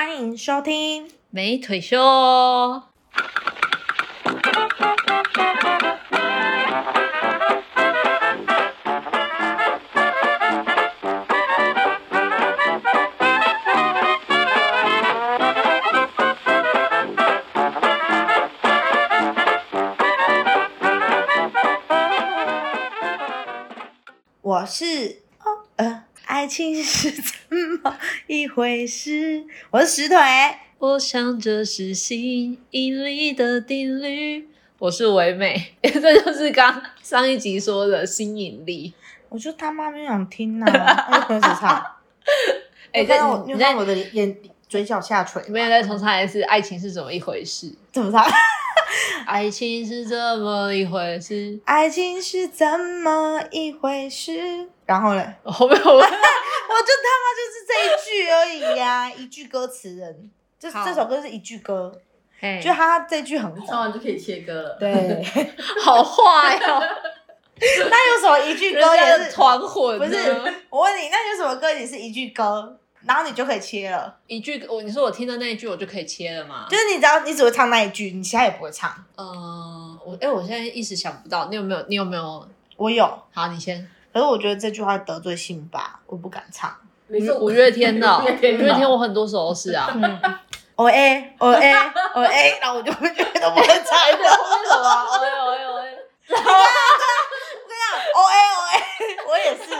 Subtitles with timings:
[0.00, 1.10] 欢迎收听。
[1.28, 1.98] 美腿秀。
[24.42, 27.10] 我是哦呃，爱情是
[28.28, 29.46] 一回事？
[29.70, 30.18] 我是石腿，
[30.78, 34.46] 我想这是吸引力的定律。
[34.78, 38.92] 我是唯美， 这就是刚上一集说的吸引力。
[39.30, 41.82] 我就他妈没想听呐、啊，那开始唱。
[42.92, 44.36] 哎、你看到我，在你看我的眼
[44.68, 47.74] 嘴角下垂吗，没有再重唱一次，爱情是怎么一回事？
[47.90, 48.22] 怎么唱？
[49.24, 51.58] 爱情是怎么一回事？
[51.64, 54.68] 爱情是怎么一回事？
[54.88, 60.30] 然后嘞，后面我 我就他妈就是这一句而已呀、一句歌词人。
[60.58, 61.92] 这这首歌是一句歌，
[62.40, 63.80] 哎就他这句很唱。
[63.80, 64.76] 完就可以切歌了。
[64.80, 65.22] 对，
[65.84, 66.80] 好坏哦，
[67.60, 70.32] 那有什么一句歌也是团混呢不是，
[70.70, 74.16] 我问你，那有什么歌也是一句歌，然后你就可以切了？
[74.26, 76.66] 一句我你说我听到那一句我就可以切了吗？
[76.70, 78.90] 就是你只要你只会唱那一句，你其他也不会唱。
[79.16, 81.84] 呃，我哎、我现在一时想不到，你有没有？
[81.88, 82.48] 你有没有？
[82.78, 83.86] 我有，好，你先。
[84.18, 86.76] 可是我觉得这句话得罪辛巴，我不敢唱。
[87.06, 89.88] 你是五月天的哦，五月天的五月天我很多首都是啊。
[89.94, 90.20] 嗯，
[90.74, 91.72] 我 A 我 A
[92.16, 93.76] 我 A，然后我就会觉得不会唱
[94.10, 94.28] 为了。
[94.66, 94.90] 什么？
[95.22, 95.94] 哎呦哎呦哎！
[98.12, 98.74] 我 A 我 A，
[99.28, 99.72] 我也是。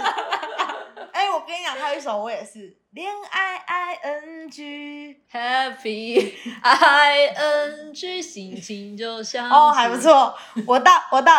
[1.13, 9.97] 哎、我跟你讲，还有一首我也是恋爱 I N G，Happy I N G，心情就像哦，还不。
[9.97, 10.33] 错。
[10.65, 11.33] 我到我到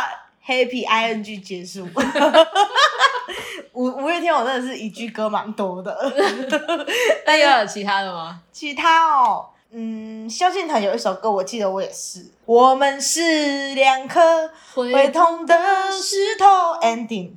[0.46, 1.88] Happy I N G 结束。
[3.74, 5.96] 五五月天我真的是一句歌蛮多的。
[7.26, 8.42] 那又有其他的吗？
[8.52, 15.56] 其他哦，嗯，萧敬腾有一首歌，我记得我也是，我们是两颗会痛的
[15.92, 16.46] 石头。
[16.82, 17.32] Ending，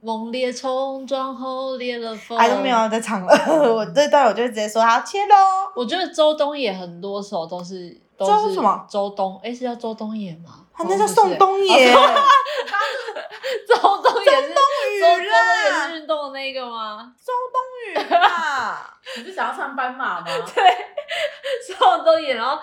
[0.00, 2.38] 猛烈冲撞后裂了缝。
[2.38, 3.34] 还都没有在唱了。
[3.74, 5.34] 我这段我就直接说好切喽。
[5.74, 10.63] 我觉得周冬野很多首都是都是周什么周冬，哎，是叫周冬野吗？
[10.76, 12.02] 他那叫宋冬野，周
[14.02, 17.12] 东 野是周宇周东野啦是运动的那个吗？
[17.24, 18.94] 周冬雨啊？
[19.16, 20.26] 你是想要唱斑马吗？
[20.54, 20.64] 对，
[21.76, 22.58] 宋冬野，然后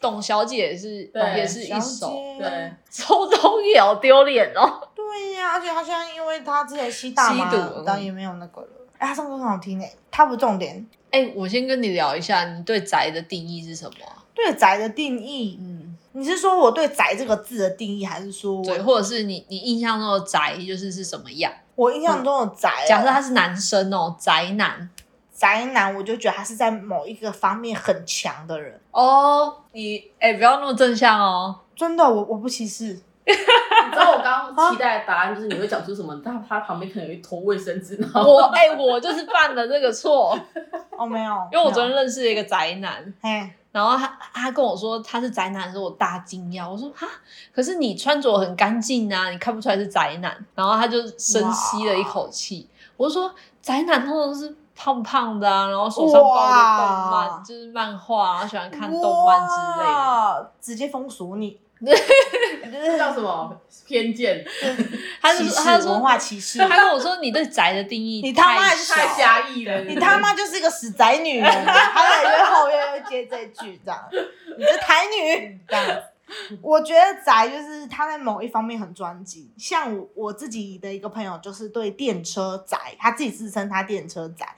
[0.00, 2.08] 董小姐也是也是一首。
[2.10, 4.88] 姐对，周冬野好丢脸哦。
[4.94, 8.68] 对呀、而且他现在因为他之前吸大麻，吸毒嗯当然也没有那个了。
[8.98, 10.86] 哎，他唱歌很好听诶，他不重点。
[11.10, 15.83] 哎、我先跟你聊一下，你对宅的定义是什么啊、对宅的定义，嗯，
[16.16, 21.52] 你是说我对宅这个字的定义，还是说对，或者是你你印象中的宅就是是什么样？
[21.74, 24.88] 我印象中的宅哦、假设他是男生哦，宅男
[25.32, 28.80] 宅男，我就觉得他是在某一个方面很强的人。
[28.92, 31.60] 哦，你哎、不要那么正向哦。
[31.74, 33.00] 真的，我我不歧视。
[34.04, 36.14] 你知道我刚刚期待的答案就是你会讲出什么？
[36.24, 40.38] 他他旁边可能有一坨卫生纸，然后我哎、我就是犯了这个错，
[40.96, 47.06] 哦，没有，因为我昨，天认识了一个宅男，嘿，然后他他跟我说他是宅男的时候，我大惊讶，我说哈，
[47.52, 50.34] 可是你穿着很干净啊，你看不出来是宅男。
[50.54, 59.92] 然后他就深吸了一口气，我说宅男通常都是胖胖的啊，然后手上抱着动漫，就是漫画，然后喜欢看动漫之类的。
[59.92, 61.58] 哇，直接封锁你，这
[62.98, 64.44] 叫什么偏见？
[65.20, 66.58] 他就歧视说他就说文化歧视。
[66.58, 74.00] 他跟我说你对宅的定义你他妈太还是太小狭义了，你他妈就是一个死宅女人，他在越后又又接这句这样，
[74.56, 76.02] 你是台女这样。
[76.62, 84.48] 我觉得宅就是他在某一方面很专精，像我我自己的一个朋友就是对电车宅，他自己自称他电车宅，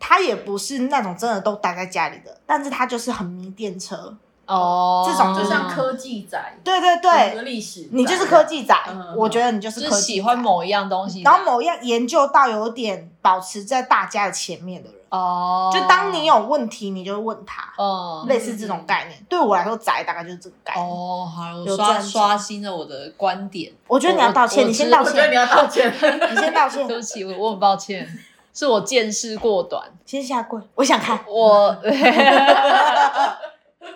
[0.00, 4.16] 他也不是那种真的都待在家里的，但是他就是很迷电车。
[4.52, 18.24] 哦，这种就像科技仔，对对有对，历史，你就是科，技宅，嗯我觉得你就是科技宅喜欢某一样东西，然后某一样研究到有点保持在大家的前面的人，哦，就当你有问题，你就问他，哦。
[18.28, 19.18] 类似这种概念。
[19.28, 20.86] 对我来说，宅大概就是这个概念。
[20.86, 23.72] 哦，好，我刷有专辑刷新了我的观点。
[23.88, 25.92] 我觉得你要道歉，你先道我觉得你歉，要道歉。
[26.30, 26.86] 你先道歉。
[26.86, 28.06] 对，不起，我我很抱歉，
[28.54, 29.82] 是我见识过短。
[30.06, 31.76] 先下跪，我想看，我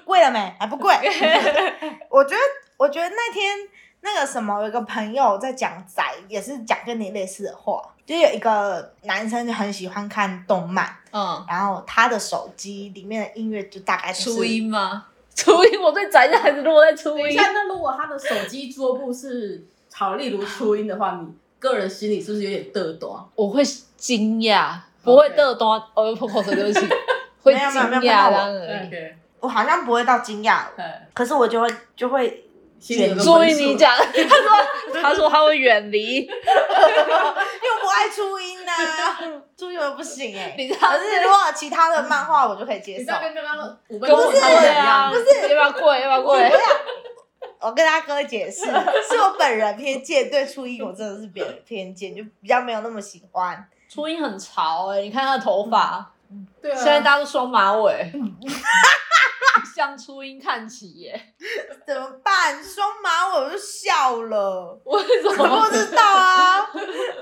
[0.04, 0.54] 跪了没？
[0.58, 0.94] 还不贵？
[2.10, 2.40] 我觉得，
[2.76, 3.56] 我觉得那天
[4.00, 15.06] 那个什么，有一个朋友在讲宅，也是讲跟你类似的话，就有一个男生就很喜欢看动漫，嗯，然后他的手机里面的音乐就大概就是初音吗？
[15.34, 17.24] 初音，我对宅的还是落在初音。
[17.24, 21.28] 等一下，那如果他的手机桌布是好，例如初音的话，你
[21.58, 23.22] 个人心里是不是有点嘚嘚？
[23.34, 23.62] 我会
[23.96, 26.86] 惊讶，不会嘚端，哦，破口水，对不起，
[27.42, 28.46] 会没有没有没有惊讶看到
[29.40, 32.44] 我好像不会到惊讶，哎，可是我就会就会
[32.78, 34.02] 心里有个所以分数你讲，他
[34.36, 38.72] 说他说他会远离， 又不爱初音呐、
[39.56, 42.98] 初音我不行哎、你知道可是如果其他的漫画，我就可以接受。
[43.00, 43.20] 你知道。
[43.20, 44.86] 跟刚刚五分跟我钟不多对一样。
[44.86, 45.24] 啊，，不是。
[45.42, 46.48] 要不要跪要不我要跪？
[46.50, 46.60] 不要，
[47.68, 53.66] 我跟他哥解释，是我本人偏见，对初音我真的是别人偏见，就比较没有那么喜欢。
[53.88, 56.12] 初音很潮哎，你看他的头发，
[56.60, 58.12] 对啊，现在大家都双马尾，
[59.76, 61.20] 向初音看齐耶。
[61.86, 62.64] 怎么办？
[62.64, 64.80] 双马尾我就笑了。
[64.86, 65.70] 为什我么不？
[65.76, 66.66] 知道啊，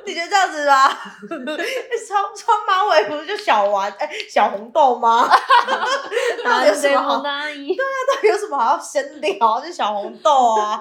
[0.07, 0.89] 你觉得这样子吗？
[2.07, 5.27] 双双马尾不是就小丸哎、小红豆吗？
[6.45, 7.21] 到底有什么好？
[7.21, 8.21] 对啊，到？
[8.23, 9.61] 底有什么好要深聊？
[9.61, 10.81] 就小红豆啊，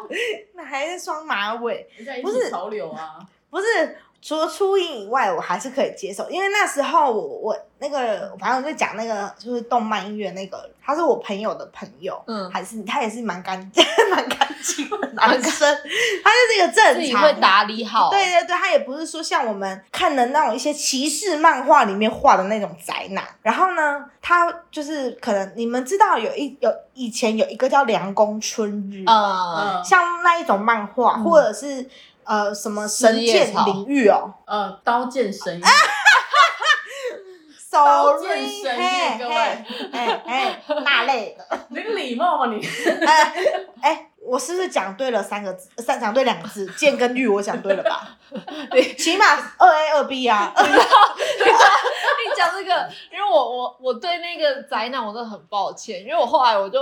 [0.53, 1.89] 那还是双马尾？
[2.21, 3.17] 不是潮流啊，
[3.49, 13.59] 不是，除了初音以外，我还是可以接受，因为那时候我我那个反正我就讲那个就是动漫音乐那个，他是我朋友的朋友，嗯，还是他也是蛮干
[14.09, 15.77] 蛮干净的男生，
[16.23, 18.09] 他就是一个正常自己会打理好。
[18.09, 23.21] 对对对，他也不是说像我们看的那种一些骑士漫画里面画的那种宅男。
[23.41, 29.15] 然后呢，他就是可能你们知道有一有以前有一个叫凉宫春日，嗯，
[29.57, 31.85] 嗯像那一种漫画，嗯或者是
[32.25, 35.63] 呃什么神剑领域哦呃，刀剑神域，，
[37.57, 42.65] sorry，剑神域嘿各位嘿哎哎那类的，你有礼貌吗你？
[43.05, 43.33] 哎
[43.81, 44.09] 哎。
[44.25, 45.69] 我是不是讲对了三个字？
[45.83, 48.07] 三讲对两个字，剑跟玉，我讲对了吧？
[48.71, 49.25] 对起码
[49.57, 50.53] 二 A 二 B 啊。
[50.57, 50.63] 你
[52.33, 56.79] 讲这个，因为我我我对那个宅男我真的很抱歉，因为我后来我就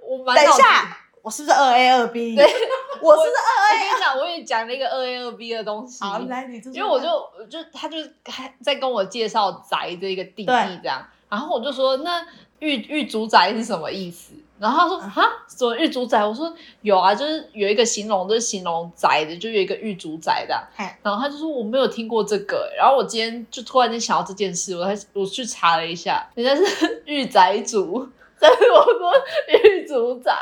[0.00, 2.36] 我满等一下，我是不是二 A 二 B？
[2.36, 2.44] 对
[3.02, 6.04] 我是不是我跟你讲，我也讲了一个二 A 二 B 的东西。
[6.04, 7.08] 好，来你就因为我就
[7.50, 7.96] 就他就
[8.26, 12.24] 还在跟我介绍宅这个定义这样，然后我就说那
[12.60, 14.34] 玉玉主宅是什么意思？
[14.60, 16.24] 然后他说哈什么玉主宅？
[16.24, 20.84] 我说有啊，就是有一个形容，就是形容宅的，就有一个玉主宅的嘿。
[21.02, 28.08] 然后他就说我没有听过这个，然后我今天就突然间想到这件事，我还我去查了一下，人家是 玉宅主，
[28.38, 29.12] 但是我说
[29.64, 30.32] 玉主宅。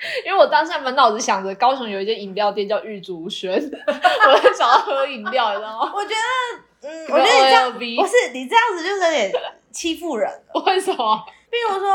[0.24, 3.52] 因为我当下满脑子想着高雄有一间饮料店叫玉竹轩，
[3.86, 5.90] 我在想要喝饮料，你知道吗？
[5.94, 6.10] 我觉
[6.82, 9.32] 得，嗯，我觉得你这样不是你这样子就是有点
[9.72, 10.62] 欺负人了。
[10.66, 11.24] 为什么？
[11.50, 11.88] 比如说，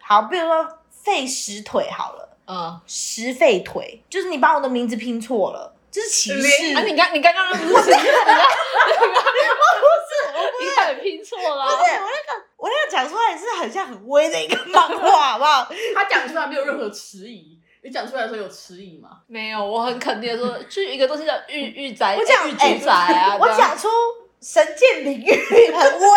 [0.00, 6.76] 好，比如说废石腿好了，嗯，石废腿，就是你把我的名字拼错了，这是歧视。
[6.76, 8.46] 啊，你刚你刚刚不是你刚你刚
[10.60, 15.70] 你看你拼错了啊，不是我那个，我那个讲出来是很像很威的一个漫画， 好不好？
[15.94, 19.18] 他讲出来没有任何迟疑，你讲出来的时候有迟疑吗？
[19.26, 23.86] 没有，我很肯定的说，就有一个东西叫御御宅，我讲玉主宅啊，我讲出
[24.40, 25.30] 神剑领域
[25.72, 26.08] 很威，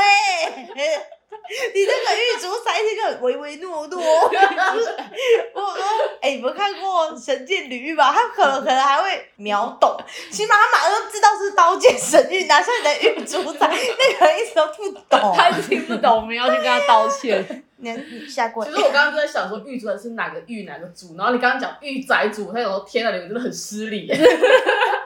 [1.74, 4.00] 你这个玉竹才是个唯唯诺诺。
[4.00, 5.84] 我说，
[6.22, 8.12] 哎、你们看过神剑领域吧？
[8.12, 9.98] 他可能可能还会秒懂，
[10.30, 15.34] 起码他马上知道是刀剑神域，哪像你的玉竹仔，那个人一直都不懂。
[15.36, 17.64] 他听不懂，我们要去跟他道歉。
[17.80, 18.72] 你你下跪其。
[18.72, 24.18] 实我刚刚就在想说玉主是哪个玉哪个主，然后你刚刚讲玉宅主，他有时候天啊，你们真的很失礼耶。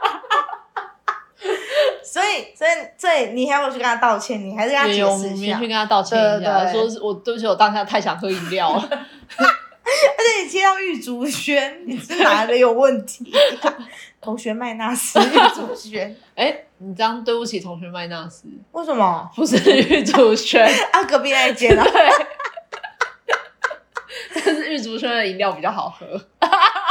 [2.11, 4.43] 所以，所以，所以你还要去跟他道歉？
[4.43, 5.67] 你还是跟他解释一下们去。
[5.67, 8.89] 跟他道歉一下，对对对说是我对不起，我当下太想喝饮料了。
[8.91, 8.97] 而
[10.25, 13.33] 且你接到玉竹轩，你是哪里有问题、
[14.19, 18.43] 同学麦纳斯玉竹轩，哎，你这样对不起同学麦纳斯，
[18.73, 19.29] 为什么？
[19.33, 22.09] 不是玉竹轩， 啊，隔壁那一间啊，对。
[24.43, 26.05] 但是玉竹轩的饮料比较好喝，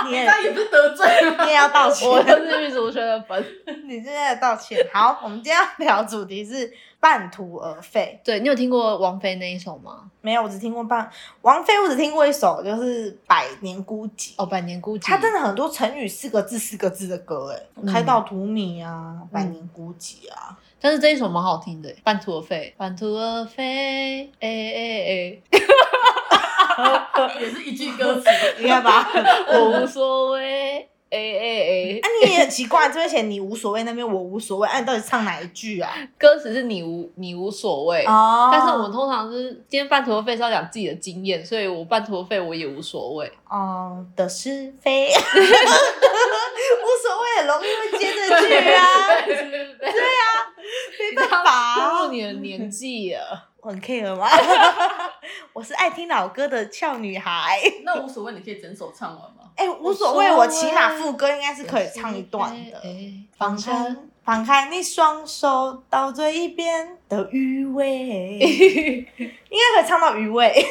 [0.09, 1.45] 你也那也不是得罪吗？
[1.45, 3.45] 你也要道歉，我就是玉竹轩的粉。
[3.87, 4.79] 你现在道歉。
[4.93, 8.21] 好，我们今天要聊主题是半途而废。
[8.25, 10.11] 对你有听过王菲那一首吗？
[10.21, 11.11] 没有，我只听过半
[11.43, 14.31] 王菲，我只听过一首，就是《百年孤寂》。
[14.37, 15.03] 哦，百年孤寂。
[15.03, 25.39] 它真的很多成语四个字四个字的歌，哎、嗯开到荼蘼啊，百年孤寂啊，但是这一首蛮好听的，半途而废，半途而废，哎哎
[27.41, 28.29] 也是一句歌词。
[28.59, 29.11] 你看吧。
[29.15, 29.23] 哎，
[29.59, 35.91] 我无所谓，哎哎啊，你也很奇怪，这边写你无所谓，那边我无所谓，啊，你到底唱哪一句啊？
[35.95, 38.05] 哎，歌词是你无你无所谓。
[38.07, 43.31] 哦但是我们通常是今天半途而废是要讲自己的经验，所以我半途而废我也无所谓。
[43.49, 45.13] 哦的是非， 无
[47.03, 48.81] 所谓，很容易会接这句啊，
[49.27, 49.93] 对对对，
[51.15, 53.50] 没办法步啊入，你的年纪了。
[53.63, 54.27] 我很 care 吗？
[55.53, 57.61] 我是爱听老歌的俏女孩。
[57.85, 59.51] 那无所谓，你可以整首唱完吗？
[59.57, 62.79] 哎、无所谓，我起码副歌应该是可以唱一段的。
[62.79, 68.39] 哎放放生生放开你双手到嘴边的余味，
[69.19, 70.67] 应该可以唱到余味。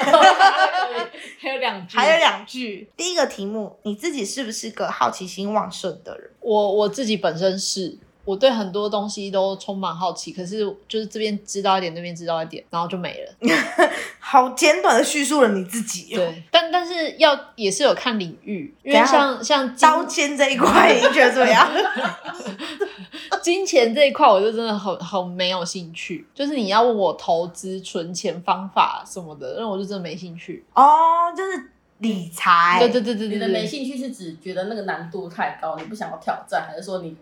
[1.40, 6.32] 还有两句，还有两句，第一个题目，你自己是不是个好奇心旺盛的人？
[6.40, 7.98] 我我自己本身是，
[8.30, 13.50] 我对很多东西都充满好奇，可是就是这边知道一点，那边知道一点，然后就没了。
[14.20, 16.18] 好简短的叙述了你自己、哦。
[16.18, 21.68] 对，但但是要也是有看领域，因为像像金刀尖这一块，你觉得怎么样？
[23.42, 26.28] 金钱这一块，我就真的很很没有兴趣。
[26.36, 30.64] 就是你要问我投资、存钱方法什么的，那我就真的没兴趣。
[30.76, 32.78] 哦，就是理财。
[32.80, 37.16] 对对对对对你的没对，兴趣是指觉得那个难度太高，你不想要挑战，还是说你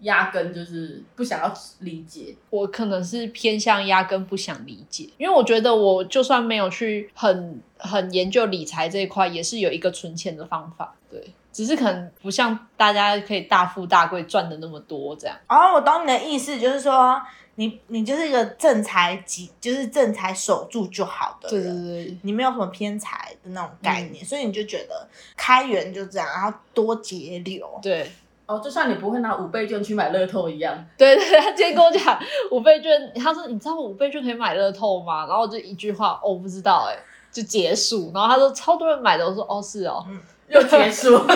[0.00, 2.34] 压根就是不想要理解？
[2.50, 10.94] 我可能是偏向压根不想理解，因为我觉得我就算没有去很很研究理财这一块，也是有一个存钱的方法。
[11.10, 15.36] 对，只是可能不像大家可以大富大贵赚的那么多这样。
[15.48, 17.20] 哦，我懂你的意思，就是说
[17.56, 21.84] 你你就是一个正财己，就是正财守住就好的对人。
[21.84, 27.68] 对对，你没有什么偏财的那种概念，所以你就觉得开源就这样，然后多节流。
[27.82, 28.10] 对
[28.50, 32.18] 哦，就像你不会拿五倍券去买乐透一样， 对对，他今天跟我讲
[32.50, 35.26] 五倍券，他说你知道五倍券可以买乐透吗？
[35.26, 36.98] 然后我就一句话，哦，我不知道哎、
[37.30, 38.10] 就结束。
[38.12, 40.04] 然后他说超多人买的，我说哦是哦，
[40.48, 41.12] 又结束。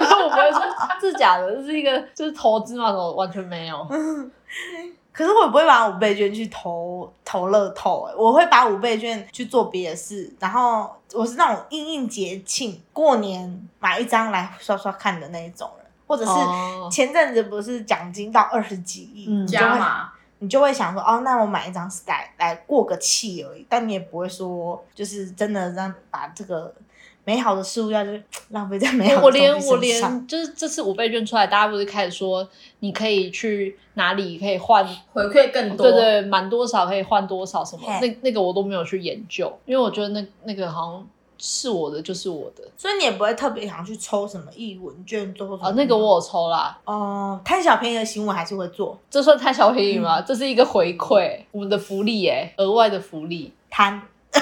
[0.00, 0.62] 然后我不会说
[1.00, 3.86] 这是假的，这是一个就是投资嘛，我完全没有。
[5.12, 10.34] 可是我不会把五倍券去投投乐透、欸，我会把五倍券去做别的事。
[10.40, 15.81] 然后我是那种应应节庆、过年买一张来刷刷看的那一种人，
[16.12, 26.74] 或者是哦前阵子不是奖金到二十几亿，嗯你就会加码，你就会想说，哦，那我买一张 Sky 来过个气而已，但你也不会说就是真的让把这个
[27.24, 29.76] 美好的事物要就是浪费在美好我连 我。
[29.78, 32.46] 连就是这次五倍券出来，大家不是开始说
[32.80, 35.90] 你可以去哪里可以换，回馈更多。
[35.90, 41.08] 对对，满多少可以换多少什么，那那个我都没有去研究，因为我觉得那那个好像
[41.44, 50.20] 是我的就是我的所以你也不会特别想去抽什么译文券做什么啊，那个我有抽啦，哦，贪小便宜的行为还是会做，这算贪小便宜吗？
[50.20, 53.52] 嗯这是一个回馈，我们的福利耶，额外的福利。
[53.68, 54.00] 贪。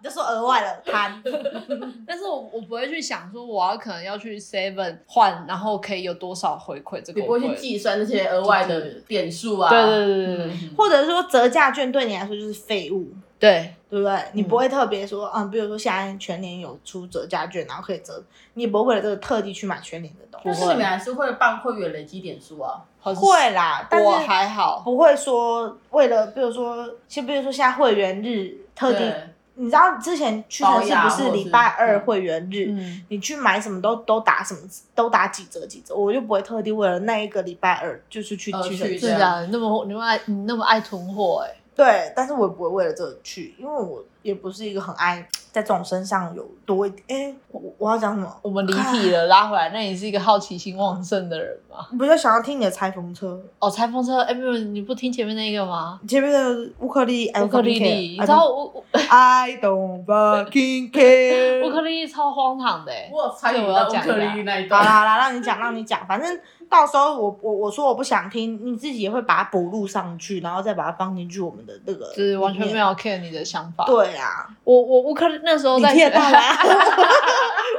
[0.00, 1.22] 你就说额外的贪，
[2.06, 9.70] 但是我我不会去想说我要可能要去 Seven 换，然后可以有多少回馈，这个你不会去计算那些额外的点数啊。
[9.70, 13.12] 对对对对对嗯或者说折价券对你来说就是废物，
[13.44, 14.18] 对，对不对？
[14.32, 18.22] 你不会特别说，嗯，比如说现在全年有出折价券，然后可以折，
[18.54, 20.44] 你也不会为了这个特地去买全年的东西。
[20.46, 22.80] 但是你们还是会办会员累积点数啊。
[23.00, 29.12] 会啦，但我是还好，不会说为了，比如说，就比如说现在会员日特地，
[29.56, 34.60] 你知道之前屈臣氏不是礼拜二会员日，嗯，你去买什么都都打什么
[34.94, 38.94] 都打几折几折，我就不会特地为了那一个礼拜二就是去呃屈臣氏。
[38.94, 47.04] 去是的，你那么你那么爱你那么爱囤货哎，对，但是我也不会为了这个去，因为我也不是一个很爱在这种身上有多一点。
[47.06, 48.36] 哎，我我要讲什么？
[48.42, 51.86] 我们离题了，拉回来，那你是一个好奇心旺盛的人吗？
[51.92, 56.00] 我比较想要听你的裁缝车，哦，裁缝车，哎，没有，你不听前面那个吗？
[56.08, 61.62] 前面的乌克丽乌克丽丽，你知 I 道 don't- 乌乌 I don't fucking care。
[61.64, 64.82] 乌克丽丽超荒唐的哎，我有参与这我要到乌克讲一下丽丽那一段。
[64.82, 72.78] 好啦好啦，让你讲让你讲，反正到时候我我我说我不想听，你自己也会把它补录上去，然后再把它放进去我们的那个，就是完全没。
[72.78, 73.84] 有 care 你的想法。
[73.86, 76.10] 对啊，我我乌克丽那时候在你听？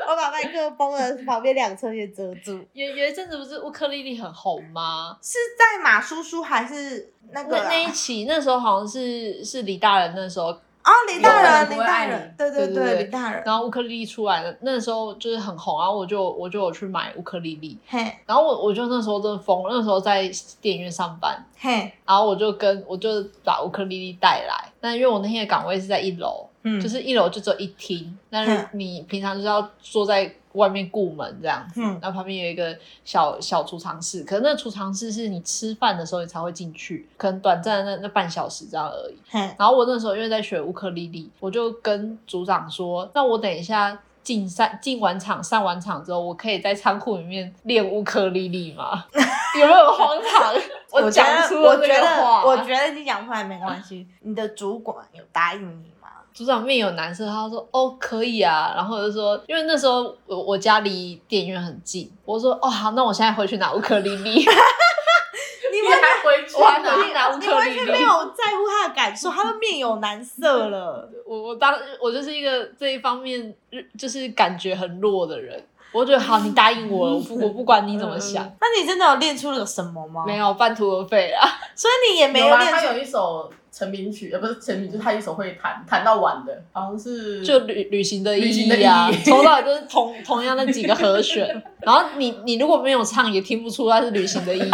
[0.07, 2.63] 我把麦克风的旁边两侧也遮住。
[2.73, 5.17] 有有一阵子不是乌克丽丽很红吗？
[5.21, 20.29] 是在马叔叔还是那个啊那那一期那时候好像是是李大人那时候，哦，李大有人，李大人对对对李大人，然后乌克丽丽出来了，那时候就是很红，然后我就我就有去买乌克丽丽，嘿然后我我就那时候真的疯了，那时候在
[20.61, 23.09] 电影院上班，嘿，然后我就跟我就
[23.43, 39.15] 把乌克丽丽带来，那因为我那天的岗位是在一楼，嗯就是一楼就只有一厅，但是嗯你平常就是要坐在外面顾门这样子，嗯然后旁边有一个小小储藏室，可是那个储藏室是你吃饭的时候你才会进去，可能短暂的那那半小时这样而已。
[39.29, 49.05] 嘿，然后我那时候因为在学乌克丽丽，我就跟组长说，那我等一下进上进完场上完场之后，我可以在仓库里面练乌克丽丽吗？
[49.59, 50.53] 有没有荒唐？
[50.91, 55.94] 我讲出了这我觉得个话，我觉得你讲出来没关系，你的主管有答应你吗？
[56.35, 67.29] 组长面有难色，他说哦可以啊，然后我就说，因为那时候我我家离电影院很近，我说哦好，那我现在回去拿乌克丽丽，你 你还回去我还回去拿？
[67.29, 68.01] 拿乌你克丽丽完全没。
[68.01, 71.09] 有在乎他的感受，他都面有难色了。
[71.25, 73.55] 我我当我就是一个这一方面
[73.97, 80.25] 就是感觉很弱的人，我觉得好，你答应我，我不我不管你怎么想， 那你真的有练出了什么吗？
[80.27, 81.47] 没，有半途而废啊。
[81.73, 82.77] 所以你也没有啊，练出。
[82.77, 91.45] 他有一首成名曲，呃，不是成名，就是他一首会弹，弹到晚的，好像是就旅旅行的意义啊，从头到尾都是同同样那几个和弦，
[91.83, 94.71] 然后你你如果没有唱，也听不出它是旅行的意义，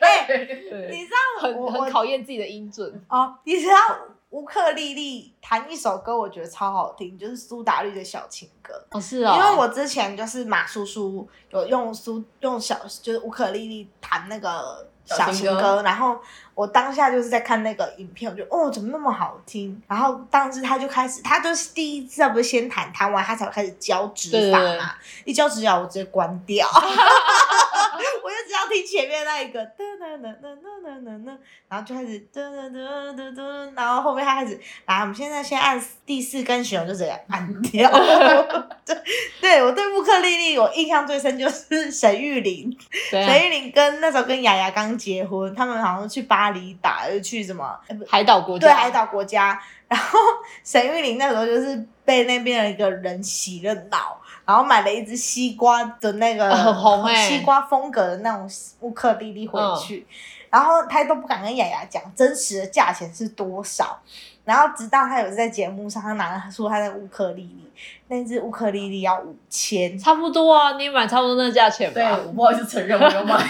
[0.00, 2.90] 对， 对，你知道很很考验自己的音准。
[3.10, 3.74] 哦，你知道
[4.30, 8.72] 乌克丽丽弹一首歌，我觉得超好听，就是苏打绿的小情歌。
[8.90, 16.18] 哦，是哦，因为我之前就是马叔叔有用苏用小就是乌克丽丽弹那个小情歌，然后
[16.54, 26.68] 我当下就是在看那个影片，我就哦怎么那么好听，然后当时他就开始，他就是第一次他不是先弹，弹完他才开始教指法嘛，一教指法我直接关掉，
[28.22, 31.38] 我就只要听前面那一个噔噔噔噔噔噔噔，
[31.68, 37.90] 然后就开始噔噔噔噔噔，然后后面他开始，来我们现在先按第四根弦，我就直接按掉。
[38.84, 38.96] 对，
[39.40, 42.76] 对我对乌克丽丽我印象最深就是沈玉琳，
[43.12, 50.18] 啊沈玉琳跟那时候跟雅雅刚结婚，他们好像去巴黎打，又去什么海岛国家，对海岛国家，然后
[50.64, 54.20] 沈玉琳那时候就是被那边的一个人洗了脑。
[54.48, 57.14] 然后买了一只西瓜的那个、啊很红欸。
[57.14, 58.48] 西瓜风格的那种
[58.80, 59.76] 乌克丽丽回嗯。
[59.76, 60.06] 去，
[60.48, 64.00] 然后他都不敢跟雅雅讲真实的价钱是多少，
[64.46, 67.70] 然后直到他有一次在节目上，他拿出他的乌克丽丽，
[68.08, 73.36] 那只乌克丽丽要五千，差不多啊，你也买差不多那个价钱对，我不好意思承认我有买，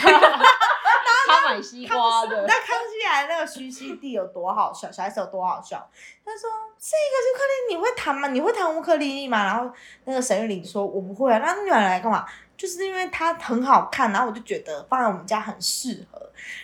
[1.28, 5.86] 他买西瓜的那，康熙来那个徐熙娣有多好笑，小 S 有多好笑？
[6.24, 8.28] 他说这个乌克丽你会弹吗？
[8.28, 9.44] 你会弹乌克丽丽吗？
[9.44, 9.70] 然后
[10.04, 12.24] 那个沈玉琳说我不会啊，那你买来干嘛？
[12.56, 16.20] 就是因为它很好看，然后我就觉得放在我们家很适合。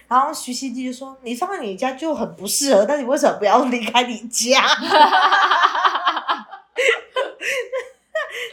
[0.08, 4.60] 然后徐熙娣就说：“你放在你家就很不适合，但你为什么不要离开你家？”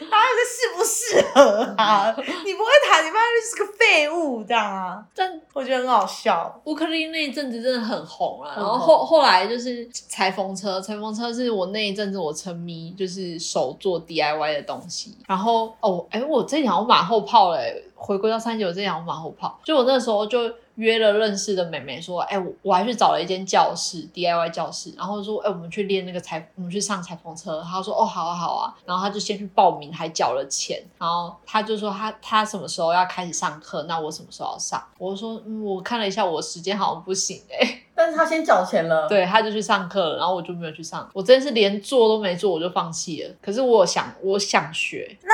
[0.08, 2.14] 然后这适不适合啊？
[2.16, 5.04] 你不会弹，你妈就是个废物，这样啊？
[5.14, 6.60] 但我觉得很好笑。
[6.64, 15.16] 乌克丽那一阵子真的很红啊，然后后后来就是裁缝车，裁缝车是我那一阵子我沉迷，就是手做 DIY 的东西。
[15.26, 27.62] 然后哦，哎，我这条马后炮嘞，回归到三九这条马后炮，就我那时候就约了认识的妹妹说，哎，我我还去找了一间教室 DIY 教室，然后说，哎，我们去练那个裁，我们去上裁缝车。
[27.62, 34.80] 她说，哦，好啊好啊，然后她就先去报名，还缴了钱，然后他就说他他什么时候要开始上课，那我什么时候要上？
[34.98, 43.34] 我说，嗯，我看了一下我时间好像不行哎、 但是他先缴钱了，，对，他就去上课了，然后我就没有去上，我真是连做都没做，我就放弃了。
[43.42, 45.32] 可是我想，我想学，那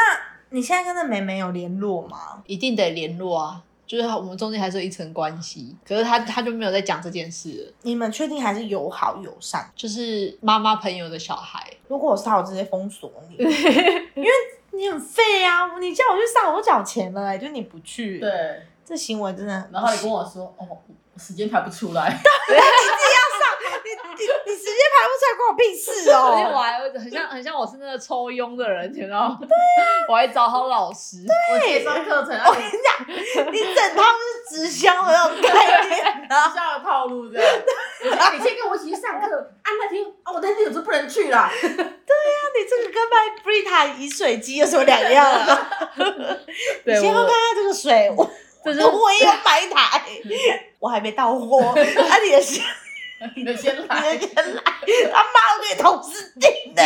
[0.48, 2.42] 你现在跟那妹妹有联络吗？
[2.46, 5.76] 一定得联络啊，就是我们中间还是有一层关系。
[5.86, 9.70] 可是他他就没有在讲这件事了，你们确定还是友好友善？
[9.76, 14.30] 就是妈妈朋友的小孩，如果我是他，我直接封锁你， 因为
[14.78, 15.76] 你很废啊！
[15.80, 19.68] 你叫我去上，我都缴钱了、欸，就你不去，对，这行为真的。
[19.72, 20.78] 然后你跟我说，哦，
[21.16, 22.08] 时间排不出来，
[25.06, 26.62] 不出来，关我屁事哦 而且我哦！
[26.62, 29.38] 还很像很像我是那个抽佣的人，你知道吗？
[30.08, 34.02] 我还找好老师，我介绍课程，我跟你讲，你整套
[34.48, 36.48] 是直销的那种概念啊！
[36.54, 37.60] 下的套路这样。
[38.02, 41.50] 你先跟我一起去上课，啊，那天哦，我那天有时候不能去啦。
[41.60, 45.70] 你这个跟卖 Brita 饮水机有什么两样啊？
[46.84, 48.28] 对你先喝看我看这个水，我
[48.64, 50.02] 这是我也有买一台，
[50.80, 51.74] 我还没到货，啊，
[52.24, 52.64] 你的先
[53.36, 54.62] 你的先你来，的先来，
[55.12, 56.82] 他妈我给你同事订的。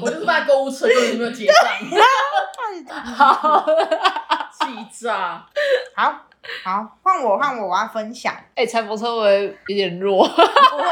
[0.00, 3.64] 我就是卖购物车，根本没有结账， 好，
[4.52, 5.46] 气炸。
[5.94, 6.26] 好
[6.64, 8.34] 好，换我换我，我要分享。
[8.54, 10.26] 哎、裁缝车会不会有点弱？
[10.26, 10.36] 不
[10.78, 10.84] 会，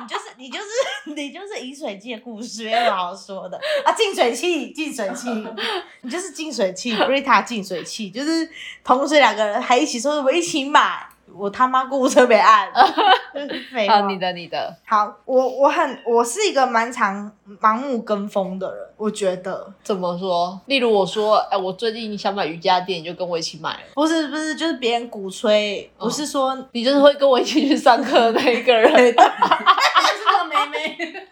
[0.00, 0.66] 你就是你就是
[1.14, 3.92] 你就是饮水机的故事，没有什么好说的啊。
[3.92, 5.28] 净水器，净水器，
[6.02, 8.48] 你就是净水器，Brita 净水器，就是
[8.84, 12.70] 同时两个人还一起说我们一起买，我他妈购物车没按。
[13.88, 20.60] 啊，你的你的，好，我我很我是一个蛮常盲目跟风的人，我觉得怎么说？
[20.66, 23.80] 例如我说，哎、我最近想买瑜伽垫，你就跟我一起买了。
[23.94, 28.88] 不是不是，就是别人鼓吹，不是说你就是会跟我一起去上课的那一个人。
[28.94, 31.26] 还 是那个妹妹，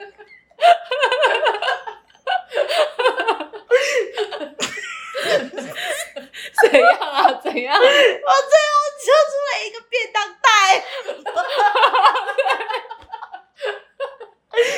[6.61, 7.33] 怎样啊？
[7.43, 7.77] 怎样？
[7.79, 10.47] 我最后抽出了一个便当袋，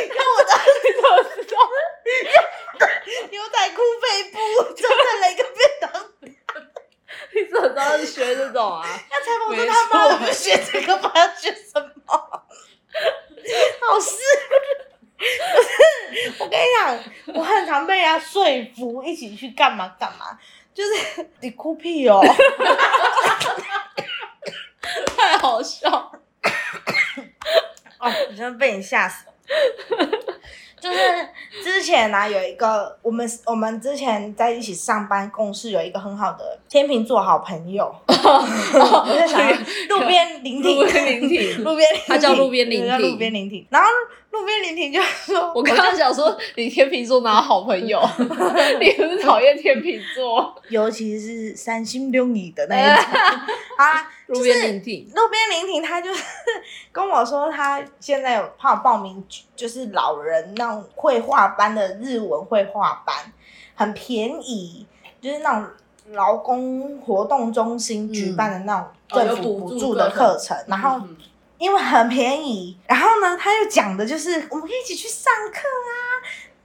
[0.08, 0.50] 看我的
[0.82, 1.56] 你怎么知道？
[3.30, 4.36] 牛仔裤背部
[4.74, 6.00] 装在了一个便当袋。
[7.32, 8.84] 你怎么知道是学这种啊？
[9.10, 11.12] 那裁缝说他妈的不学这个吗？
[11.14, 12.12] 要学什么？
[13.80, 14.16] 好事。
[15.16, 15.28] 不是，
[16.38, 16.98] 跟你讲，
[17.34, 18.44] 我很常被人家说
[18.76, 20.38] 服一起去干嘛干嘛，
[20.74, 22.20] 就是你哭屁哦。
[25.16, 26.10] 太好笑了。
[27.98, 29.24] 哦，我真的被你吓死。
[30.78, 30.98] 就是
[31.62, 37.94] 之前呢、有一个我们我们之前在一起上班共事，有一个很好的天秤座好朋友，
[39.04, 39.40] 我在想
[39.88, 43.66] 路边聆听，路边聆听 路边他叫路边聆听路边聆听。
[43.70, 43.88] 然后
[44.30, 48.00] 路边聆听就说，我刚刚想说，你天秤座哪有好朋友？
[48.80, 50.54] 你不是讨厌天秤座？
[50.68, 53.04] 尤其是三心六意的那一种
[53.76, 56.22] 啊，路边聆听，路边聆听，他就是
[56.90, 63.14] 跟我说，他现在有他有报名，就是老人那种绘画班的日文绘画班，
[63.74, 64.84] 很便宜，
[65.20, 65.68] 就是那种
[66.12, 71.00] 劳工活动中心举办的那种政府补助的课程，然后
[71.58, 75.96] 因为很便宜，然后呢，他又讲的就是我们可以一起去上课啊，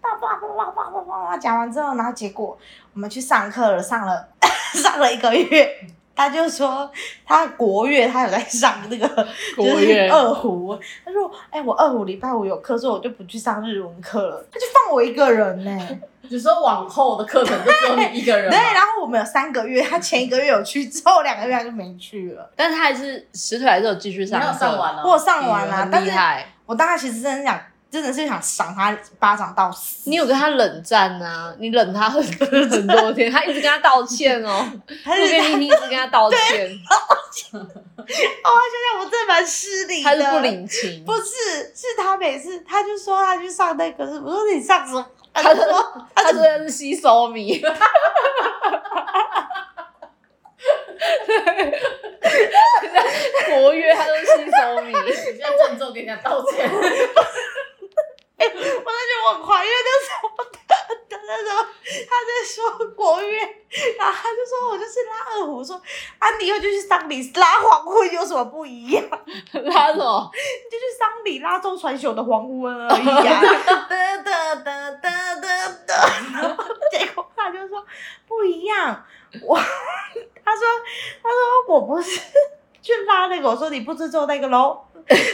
[0.01, 2.57] 叭叭叭叭叭叭叭叭，讲完之后，然后结果
[2.93, 4.27] 我们去上课了，上了
[4.75, 5.87] 上了一个月。
[6.19, 6.91] 他就说
[7.25, 22.51] 他国乐他有在上那个就是国乐二胡，他说哎、我二胡礼拜五有课，所以我就不去上日文课了，他就放我一个人呢、 你说往后的课程就只有你一个人对，然后我们有三个月，他前一个月有去，之后两个月他就没去了。
[22.53, 26.11] 但是他还是实腿还是有继续上没有上，上完了，我有上完啦、很但是。
[26.65, 27.59] 我当时其实真的想，
[27.91, 30.09] 真的是想赏他巴掌到死。
[30.09, 31.53] 你有跟他冷战啊？
[31.59, 34.65] 你冷他很很多天， 他一直跟他道歉哦。
[35.03, 36.99] 他是他，路边聆听一直跟他道歉，哦，
[37.41, 40.09] 现在我真的蛮失礼的。
[40.09, 41.03] 他是不领情。
[41.03, 45.05] 不是，是他每次他就说他去上那个，是我说你上什么？
[45.33, 47.59] 他他就说他说的是吸收米，
[53.47, 56.97] 国约他都是吸收米，你现在郑重跟人家道歉，我就觉
[58.49, 58.57] 得
[59.27, 60.49] 我很怀念那时候的
[61.09, 61.49] 的那种，
[62.09, 62.57] 他在说
[62.95, 63.37] 国乐，
[63.97, 65.79] 然后他就说我就是拉二胡，我说
[66.39, 69.03] 啊你以后就去桑里拉黄昏有什么不一样？
[69.53, 70.31] 拉什么？
[70.71, 73.41] 就去桑里拉周传雄的黄昏而已啊！
[73.89, 75.93] 哒哒哒哒哒哒，
[76.33, 77.85] 然后结果他就说
[78.27, 79.03] 不一样，
[79.43, 80.67] 我他说
[81.21, 82.21] 他说我不是
[82.81, 84.85] 去拉那个，我说你不是做那个喽。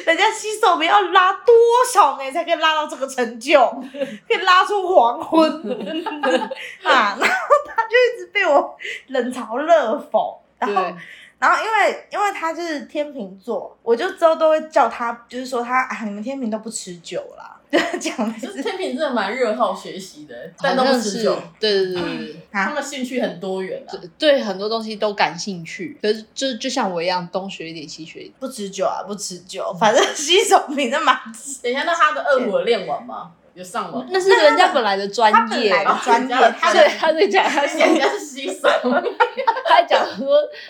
[0.06, 1.54] 人家新手们要拉多
[1.94, 3.60] 少年才可以拉到这个成就，
[3.92, 5.52] 可以拉出黄昏
[6.84, 7.18] 啊！
[7.20, 7.26] 然后
[7.68, 8.74] 他就一直被我
[9.08, 10.96] 冷嘲热讽，然后，
[11.38, 22.36] 然后因为因为他就是天秤座，我就之后都会叫他，就是说他啊，你们天秤都不持久啦，就是讲天平真的蛮热好学习的，但都不持久，对对对对对。
[22.52, 23.92] 他们兴趣很多元啊。
[24.18, 28.34] 对很多东西都感兴趣，可是就就像我一样，东学一点西学一点。
[28.40, 31.16] 不持久啊，不持久，反正新手平的蛮
[31.62, 33.32] 等一下，那他的二胡有练完吗？
[33.56, 34.06] 有上网？
[34.12, 35.70] 那是人家本来的专业，
[36.04, 38.68] 专业，他对他在讲，他人家是新手，
[39.66, 40.28] 他还讲说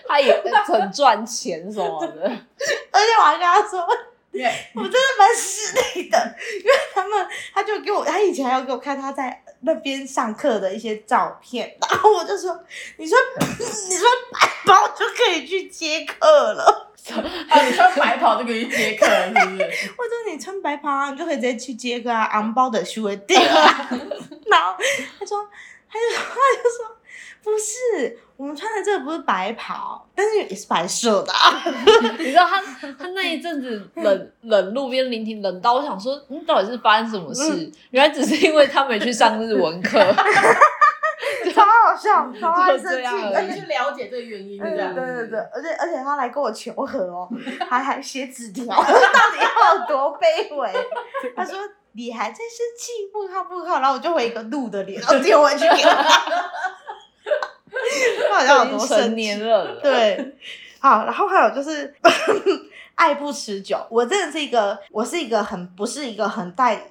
[0.08, 12.56] 他也很赚钱什么的，而且我还跟他说，我真的蛮失礼的，因为他们他就给我，他以前还要给我看他在那边上课的一些照片，然后我就说，
[12.98, 13.18] 你说
[13.90, 16.92] 你说白包就可以去接客了。
[17.14, 19.64] 啊， 你穿白袍就可以去接客人，是不是？
[19.96, 23.90] 或者你穿白袍啊，你就可以直接去接个啊，昂包的修的店啊。
[24.48, 24.76] 然后
[25.20, 25.48] 他说，
[25.90, 26.96] 他就说，他就说，
[27.44, 31.64] 不是，我们穿的这个不是白袍，但是也是白色的、啊。
[32.18, 32.62] 你知道他
[32.98, 37.72] 他那一阵子冷冷路边聆听冷到我想说，嗯，到底是发生什么事？
[37.92, 40.14] 原来只是因为他没去上日文课，超
[41.96, 43.44] 好笑，超爱生气而的。
[43.44, 47.30] 已你去了解这个原因，对对对对，而且而且他来跟我求和哦，
[47.70, 50.72] 还 还写纸条， 到底要有多卑微？
[51.36, 51.58] 他说
[51.94, 56.04] 你还在生气，不好不好，然后我就回一个怒的脸，然后丢回去给他。
[58.30, 59.48] 他好像有多已经生年？
[59.48, 60.36] 了，对，
[60.80, 61.94] 好，然后还有就是
[62.96, 63.78] 爱不持久。
[63.90, 66.82] 我真的是一个，我是一个很不是一个很在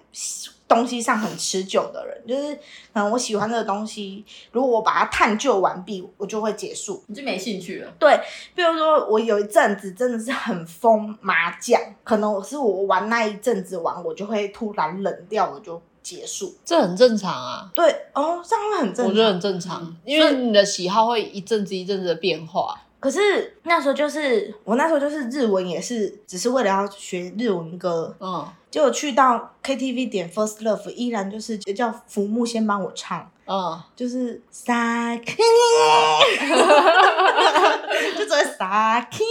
[0.67, 2.55] 东西上很持久的人，就是
[2.93, 7.03] 可能我喜欢这个东西，如果我把它探究完毕，我就会结束。
[7.07, 7.93] 你就没兴趣了。
[7.99, 8.19] 对，
[8.55, 16.55] 比如说我有一阵子真的是很疯麻将，可能我是我玩那一阵子玩，我就会突然冷掉，我就结束。
[16.65, 17.71] 这很正常啊。
[17.75, 19.07] 对，哦，这样会很正常。
[19.07, 22.81] 我觉得很正常，因为你的喜好会一阵子一阵子的变化。
[23.05, 33.31] 可是那时候就是我那时候就是日文也是只是为了要学日文歌，嗯结果去到 KTV 点 First Love 依然就是叫福木先帮我唱。
[33.47, 35.37] 嗯，就是撒 k
[38.17, 39.23] 就只会撒 k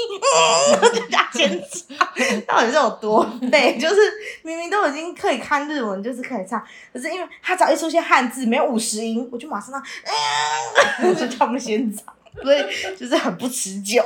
[0.72, 1.98] 然后就加先唱，
[2.46, 3.76] 到底是有多背？
[3.82, 3.96] 就是
[4.44, 9.74] 明明都已经可以看日文，就是可以唱，可是因为他只要一出现汉字没有五十音，我就马上
[11.02, 12.06] 让，就叫他们先唱。
[12.42, 12.64] 所以
[12.98, 14.02] 就是很不持久，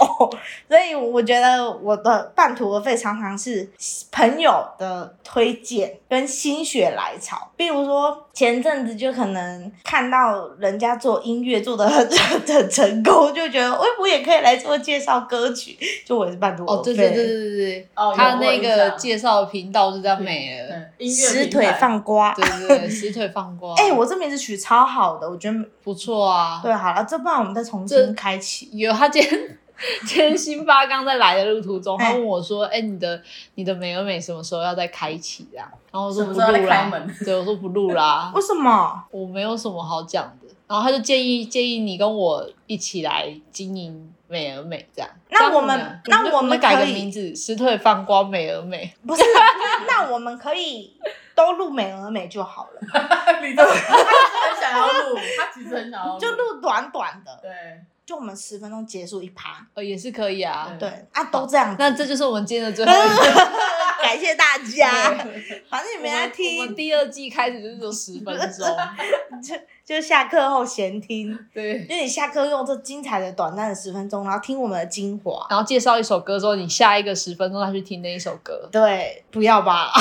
[0.67, 3.69] 所以我觉得我的半途而废常常是
[4.11, 7.49] 朋友的推荐跟心血来潮。
[7.55, 12.07] 比如说前阵子就可能看到人家做音乐做的很
[12.47, 16.79] 很成功，就觉得哎，我也可以来做介绍歌曲，就我也是半途而废。
[16.79, 22.33] 哦，对对对对对，哦他那个介绍频道就叫美儿，嗯，音乐石腿放瓜。
[22.33, 28.69] 对对对，石腿放瓜，哎、我这名字取超好的，我觉得不错啊，对，好了，这不然我们再重新开启。
[28.73, 29.58] 有他今天
[30.08, 33.21] 今天辛巴刚在来的路途中，他哎问我说：“哎、你的
[33.56, 36.91] 你的美而美什么时候要再开启？”这样，然后我说不录啦
[37.23, 39.03] 对我说不录啦， 为什么？
[39.12, 40.47] 我没有什么好讲的。
[40.67, 45.10] 然后他就建议建议你跟我一起来经营美而美这样。
[45.30, 48.93] 那我们那我们改个名字，石退放光美而美。
[49.06, 49.23] 不是，
[49.88, 50.93] 那我们可以
[51.34, 52.82] 都录美而美就好了，
[53.41, 57.49] 你都他其实很想要录，他其实很想要录，就录短短的，对，
[58.08, 59.67] 就我们十分钟结束一趴。
[59.74, 60.74] 呃，也是可以啊。
[60.80, 61.76] 对对啊，都这样子。
[61.78, 63.39] 那这就是我们今天的最后一集。
[64.02, 64.89] 感谢大家，
[65.70, 68.65] 反正你我们来们我们听，第二季开始就是十分钟，
[69.43, 71.86] 就就下课后闲听，对。
[71.86, 75.46] 就你下课用这精彩的短暂的十分钟，然后听我们的精华。
[75.50, 78.70] 然后介绍一首歌之后，你下一个十分钟再去听那一首歌。
[78.72, 79.91] 对，不要吧，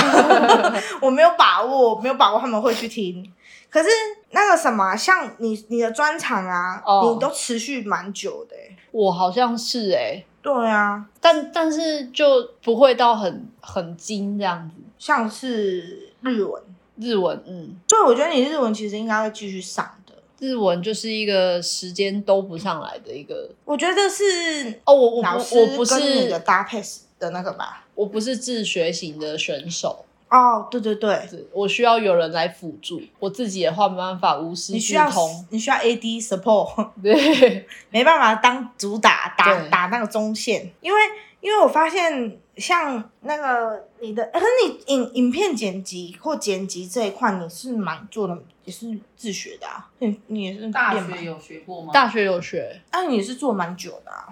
[1.03, 3.33] 我没有把握，没有把握他们会去听。
[3.77, 3.91] 可是
[4.31, 14.77] 那个什么，像你你的专场啊，哦你都持续蛮久的欸、我好像是哎、对啊，但但是就不会到很很精这样子。
[14.99, 16.63] 像是日文，
[16.97, 20.15] 日文，嗯，对，我觉得你日文其实应该会继续上的。
[20.39, 23.51] 日文就是一个时间都不上来的一个。
[23.67, 26.83] 我觉得是哦，我我不老师我不跟你的是搭配
[27.19, 27.85] 的那个吧。
[27.95, 33.01] 我不是自学型的选手，哦，对对对，我需要有人来辅助。
[33.21, 35.47] 我自己的话没办法无师自你需要通。
[35.51, 41.01] 你需要 AD support， 对，没办法当主打打对打那个中线，因为
[41.41, 51.93] 因为我发现像那个你的，可是你影影片剪辑或剪辑这一块你是蛮做的，也是自学的啊，你你也是大练蛮学，有学过吗？
[51.93, 52.81] 大学有学。
[52.91, 54.27] 啊，你也是做蛮久的啊。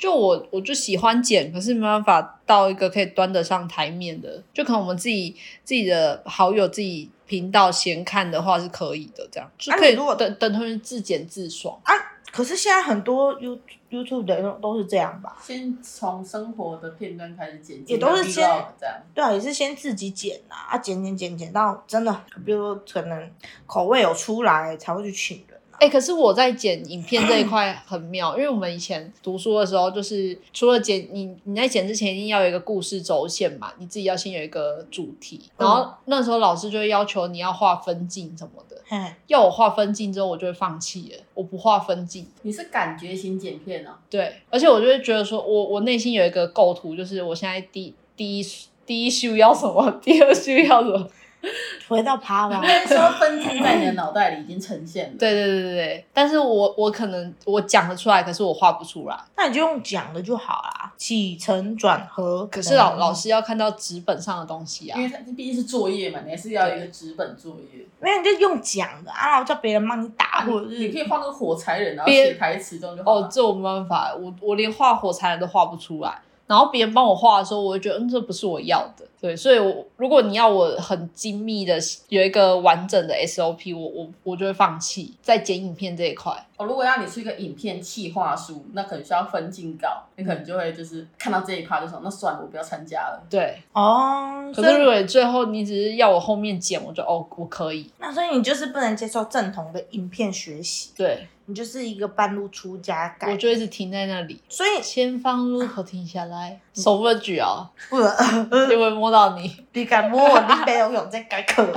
[0.00, 4.42] 就我我就喜欢剪，可是没办法到一个可以端得上台面的。
[4.54, 11.92] 就可能我们自己自己的好友自己频道闲看的话是可以的，这样就可以啊如果等等同于自剪自爽啊。
[12.32, 13.58] 可是现在很多 You
[13.90, 15.36] YouTube 的都都是这样吧？
[15.42, 18.34] 先从生活的片段开始剪辑，也都是先
[18.78, 19.02] 这样。
[19.12, 23.30] 对啊，也是先自己剪啊，啊剪剪剪剪到真的，比如说可能
[23.66, 25.44] 口味有出来才会去请
[25.80, 38.76] 哎、可是我在剪影片这一块很妙，因为我们以前读书的时候，就是除了剪你你在剪之前一定要有一个故事轴线嘛，你自己要先有一个主题，然后那时候老师就会要求你要画分镜什么的。
[38.86, 42.26] 嘿，要我画分镜之后，我就会放弃了，我不画分镜。
[42.42, 48.46] 你是感觉型剪片哦、对，而且我就会觉得说，我我内心有一个构图，就是我现在第第一
[48.84, 51.08] 第一秀要什么， 第二秀要什么。
[51.88, 55.16] 回到趴吧说分镜在你的脑袋里已经呈现了。
[55.18, 59.16] 对对对对对，但是我我可能我讲得出来，可是我画不出来。
[59.36, 62.46] 那你就用讲的就好啦，起承转合。
[62.46, 65.02] 可是老嗯老师要看到纸本上的东西啊因。
[65.02, 67.84] 为它毕竟是作业嘛，你还是要有一个纸本作业。
[68.00, 76.20] 没有你就用讲的啊，然后叫别人帮你打，或者是你可以画那个火柴人，然后写台词这种就好了。，哦这我没办法，我我连画火柴人都画不出来。
[76.50, 79.06] 然后别人帮我画的时候，我会觉得，嗯，这不是我要的。
[79.20, 86.32] 对，所以我如果你要我很精密的有一个完整的 SOP，我我我就会放弃在剪影片这一块。
[86.60, 93.22] 哦，如果要你出一个影片企划书，那可能需要分镜稿，你可能就会就是看到这一趴就说，那算了，我不要参加了。
[93.30, 94.52] 对，哦。
[94.54, 97.90] 可所以是如果最后你只是要我后面剪，我就哦，我可以。
[97.98, 103.36] 那所以你就是不能接受正统的影片学习，对，你就是一个半路出家我改。
[103.38, 104.42] 就一直停在那里。
[104.50, 109.64] 所以前方路口停下来，手不能举哦，不，能，因为摸到你。
[109.72, 111.64] 你敢摸我，你没有用在改口。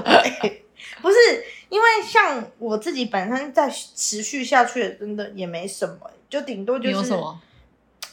[1.01, 1.15] 不是，
[1.73, 5.95] 因为像我自己本身在持续下去，真的也没什么，
[6.29, 7.41] 就顶多就是有什么？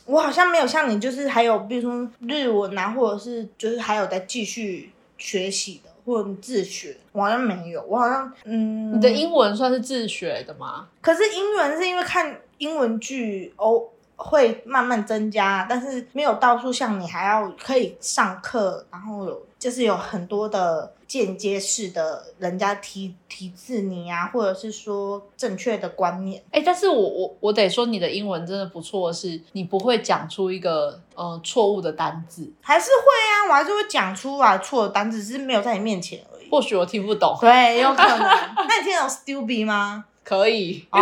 [0.06, 10.88] 我好像没有像你，就是还有比如说日文啊，或者是就是还有在继续学习的，或者你自学，我好像没有，我好像嗯，你的英文算是自学的吗？
[11.02, 26.42] 可是英文是因为看英文剧，偶会慢慢增加，但是没有到处像你还要可以上课，然后有就是有很多的间接式的人家提提示你啊，或者是说正确的观念。
[26.50, 36.48] 哎、但是我我我得说，你的英文真的不错，是你不会讲出一个呃错误的单字，还是会啊，我还是会讲出来错的单字，只是没有在你面前而已。
[36.50, 38.18] 或许我听不懂，对，有可能。
[38.68, 40.04] 那你听得懂 stupid 吗？
[40.24, 40.86] 可以。
[40.90, 40.98] 哦，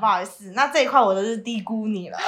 [0.00, 2.18] 不好意思，那这一块我都是低估你了。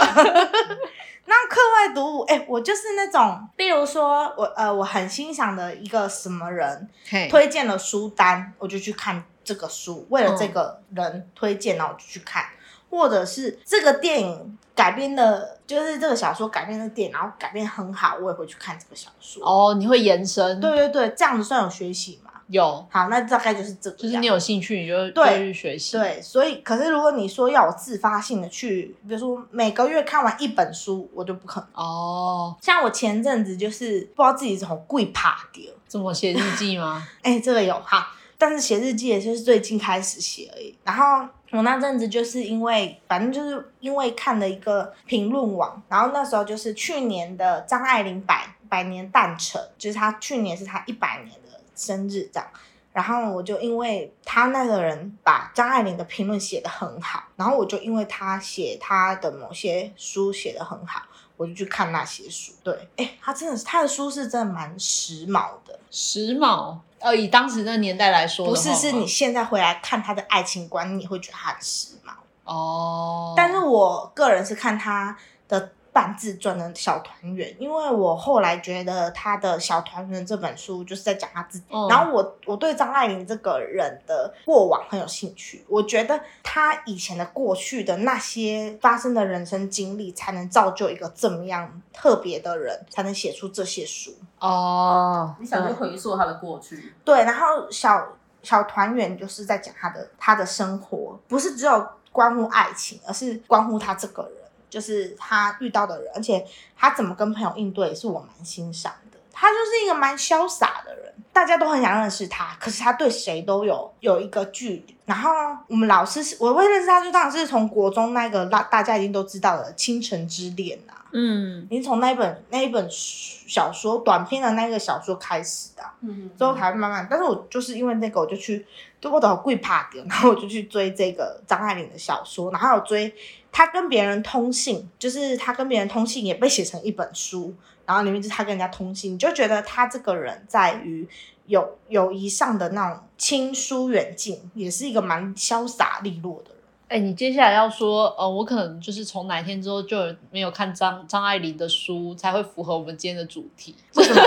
[1.27, 6.89] 那课外读物，哎、我就是那种，比如说我呃，我很欣赏的一个什么人，
[7.29, 12.47] 推荐了书单，我就去看这个书，为了这个人推荐，然后我就去看，
[12.91, 19.41] 或者是这个电影改编的，就是这个小说改编的电影，然后改编很好，我也会去看这个小说。
[19.47, 22.30] 哦，你会延伸，对对对，这样子算有学习嘛？
[22.51, 31.69] 有，好，那大概就是这个，就是你有兴趣，你就会对去学习。，对，所以可是如果你说要我自发性的去，比如说每个月看完一本书，我就不可能。
[31.75, 37.07] 哦，像我前阵子就是不知道自己怎么跪爬掉，怎么写日记吗？
[37.23, 40.77] 哎、这个有哈，但是写日记也就是最近开始写而已。
[40.83, 51.50] 然后我那阵子就是因为，反正就是因为看了一个评论网，然后那时候就是去年的张爱玲百百年诞辰，就是她去年是她一百年的
[51.81, 52.47] 生日这样。
[52.93, 61.03] 然后我就因为他那个人把张爱玲的评论写得很好，然后我就因为他写他的某些书写得很好，
[61.37, 62.53] 我就去看那些书。
[62.65, 72.11] 对，哎，他真的是他的书是真的蛮时髦的，时髦，呃，以当时那个年代来说不，是是你现在回来看他的爱情观，你也会觉得他很时髦。
[72.43, 75.17] 哦，但是我个人是看他
[75.47, 94.15] 的半自传的小团圆，因为我后来觉得他的小团圆这本书就是在讲他自己，嗯然后我我对张爱玲这个人的过往很有兴趣，我觉得他以前的过去的那些发生的人生经历，才能造就一个这么样特别的人，才能写出这些书。
[94.39, 104.33] 哦，你想去回溯他的过去，对，然后小小团圆就是在讲他的他的生活，不是只有关乎爱情，而是关乎他这个人，
[104.71, 109.19] 就是他遇到的人，而且他怎么跟朋友应对，也是我蛮欣赏的。
[109.33, 114.97] 他就是一个蛮潇洒的人，大家都很想认识他，可是他对谁都有有一个距离。
[115.07, 115.31] 然后
[115.67, 128.65] 我们老师是，我会认识他，就当然是从国中那个大大家已经都知道的《倾城之恋》啊，嗯，已经从那一本那一本小说短篇的那个小说开始的啊、嗯，之后才会慢慢，但是我就是因为那个，我就去，
[129.01, 133.13] 就我都贵怕点，然后我就去追这个张爱玲的小说，然后追
[133.53, 137.55] 她跟别人通信，就是他跟别人通信也被写成一本书，
[137.87, 141.09] 然后里面就是她跟人家通信，你就觉得他这个人在于
[141.47, 146.57] 友友谊上的那种亲疏远近，也是一个蛮潇洒利落的人。
[146.89, 154.21] 哎、你接下来要说，呃，我可能就是从哪天之后就有没有看张张爱玲的书，才会符合我们今天的主题，为什么？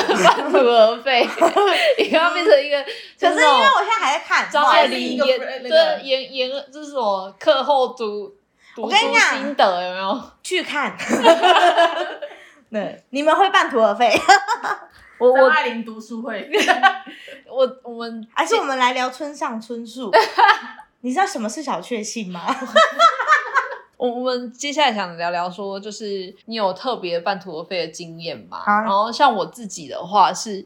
[0.50, 1.28] 付而废，
[2.00, 2.82] 你刚刚变成一个，
[3.20, 8.34] 可是因为我现在还在看张爱玲研那个对演演，这是什么课后读
[8.78, 10.24] 我跟你讲心得有没有？
[10.44, 10.96] 去看，
[12.72, 14.80] 对，你们会办土耳费， 张
[15.20, 16.50] 我我爱玲读书会，
[17.48, 20.12] 我我们还是我们来聊村上春树？
[21.02, 22.42] 你知道什么是小确幸吗？
[24.04, 28.58] 我我们接下来想聊聊说，就是你有特别半途而废的经验吗？
[28.66, 30.58] 好然后像我自己的话是，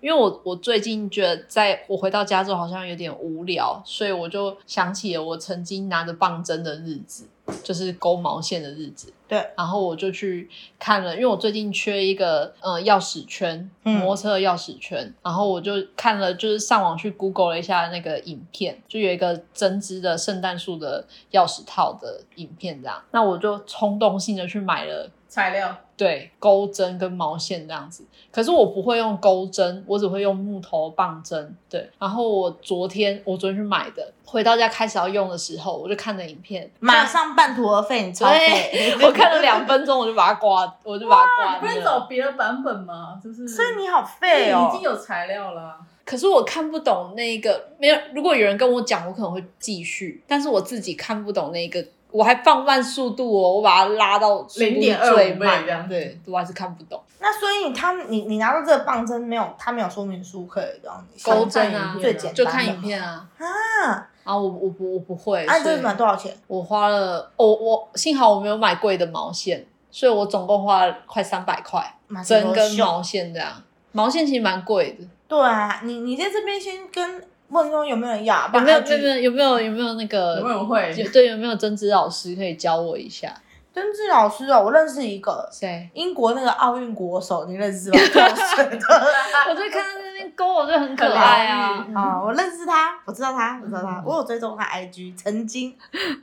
[0.00, 7.24] 因为我我最近觉得在我回到家之后好像有点无聊，所以我就想起了我曾经拿着棒针的日子，
[7.64, 9.12] 就是勾毛线的日子。
[9.26, 13.94] 对，然后我就去看了，因为我最近缺一个呃钥匙圈，嗯。
[13.94, 25.10] 摩托车钥匙圈，然后我就看了，就是上网去 Google 了一下那个影片，就有一个针织的圣诞树的钥匙套的影片这样，那我就冲动性的去买了。
[25.34, 31.56] 材料，对，钩针跟毛线这样子，可是我不会用钩针，我只会用木头棒针。
[31.68, 38.94] 对，然后我昨天我昨天去买的，回到家开始要用的时候，我就看了影片，马上半途而废，你超费。
[39.02, 41.84] 我看了两分钟，我就把它刮，我就把它刮不是了。
[41.84, 43.18] 找别的版本吗？
[43.20, 44.84] 就是，所以你好废哦已经。
[44.84, 47.96] 有材料了，可是我看不懂那个，没有。
[48.14, 51.82] 如果有人跟我讲，我可能会继续，但是我自己看不懂那个，
[52.14, 57.02] 我还放慢速度哦，我把它拉到速度0.25最慢倍这样对，我还是看不懂。
[57.18, 59.52] 那所以你他你你拿到这个棒针没有？
[59.58, 63.26] 他没有说明书可以让你钩针啊最简单就看影片啊。
[63.38, 64.08] 啊。
[64.22, 66.34] 啊，我我不我不会，啊，你这买多少钱？
[66.46, 73.50] 我花了，我我幸好我没有买贵的毛线，所以我总共花了快三百块，买针跟毛线这样。
[73.92, 80.94] 毛线其实蛮贵的，对啊，你你在这边先跟问说有没有人要，有没有有没有有没有有没有那个有没有人会？
[80.96, 83.34] 有对有没有针织老师可以教我一下？
[83.74, 85.90] 曾志老师哦，我认识一个谁？
[85.94, 87.98] 英国那个奥运国手，你认识吗？
[87.98, 91.84] 我就看他那边勾，我就很可爱啊。
[91.92, 95.74] 啊，我认识他，我知道他，我知道他，我有追踪他 IG，曾经，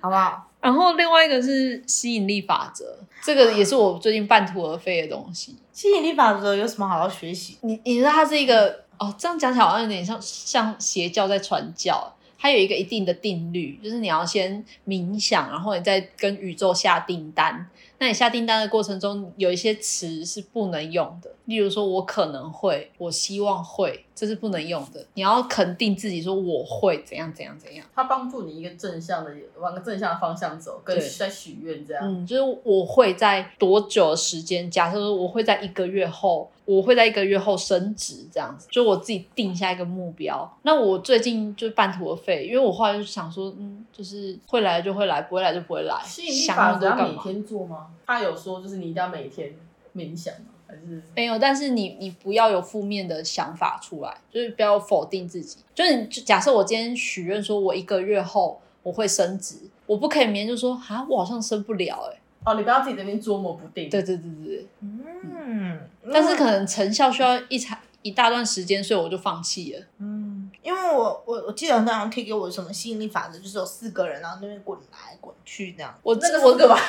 [0.02, 0.48] 好不好？
[0.62, 2.86] 然后另外一个是吸引力法则，
[3.22, 5.58] 这个也是我最近半途而废的东西。
[5.74, 7.58] 吸引力法则有什么好好学习？
[7.62, 12.14] 你你知道它是一个哦，这样讲起来好像有点像像邪教在传教。
[12.38, 17.68] 它有一个一定的定律，就是你要先冥想，然后你再跟宇宙下订单。
[18.00, 25.06] 那你下订单的过程中，有一些词是不能用的，例如说我可能会，我希望会，这是不能用的。
[25.14, 27.86] 你要肯定自己说我会怎样怎样怎样。
[27.94, 32.04] 它帮助你一个正向的往个正向的方向走，跟在许愿这样。
[32.04, 34.72] 嗯，就是我会在多久的时间？
[34.72, 40.50] 假设说我会在一个月后，我会在一个月后升职，这样子，就我自己定下一个目标。
[40.62, 46.02] 那我最近就半途而废，因为我后来就想说，嗯，就是会来就会来，不会来就不会来。
[46.06, 47.16] 吸引力想那法则要每？
[47.18, 47.88] 天做吗？
[48.06, 49.54] 他有说就是你一定要每天
[49.94, 50.46] 冥想吗？
[50.66, 55.58] 还是没有，但是你你不要有负面的想法出来，就是不要否定自己。
[55.76, 63.90] 就是你就假设我今天许愿说，我一个月后我会升职，我不可以明天就说啊，我好像升不了哎、哦，你不要自己这边捉摸不定。
[63.90, 64.68] 对对对对对。
[64.82, 65.80] 嗯，
[66.12, 69.86] 但是可能成效需要一长一大段时间，所以我就放弃了。
[70.00, 75.96] 嗯，因为我我我记得很多人贴给我什么吸引力法则，就是有四个人，然后那边滚来滚去这样。
[76.02, 76.80] 我那个我是个吧？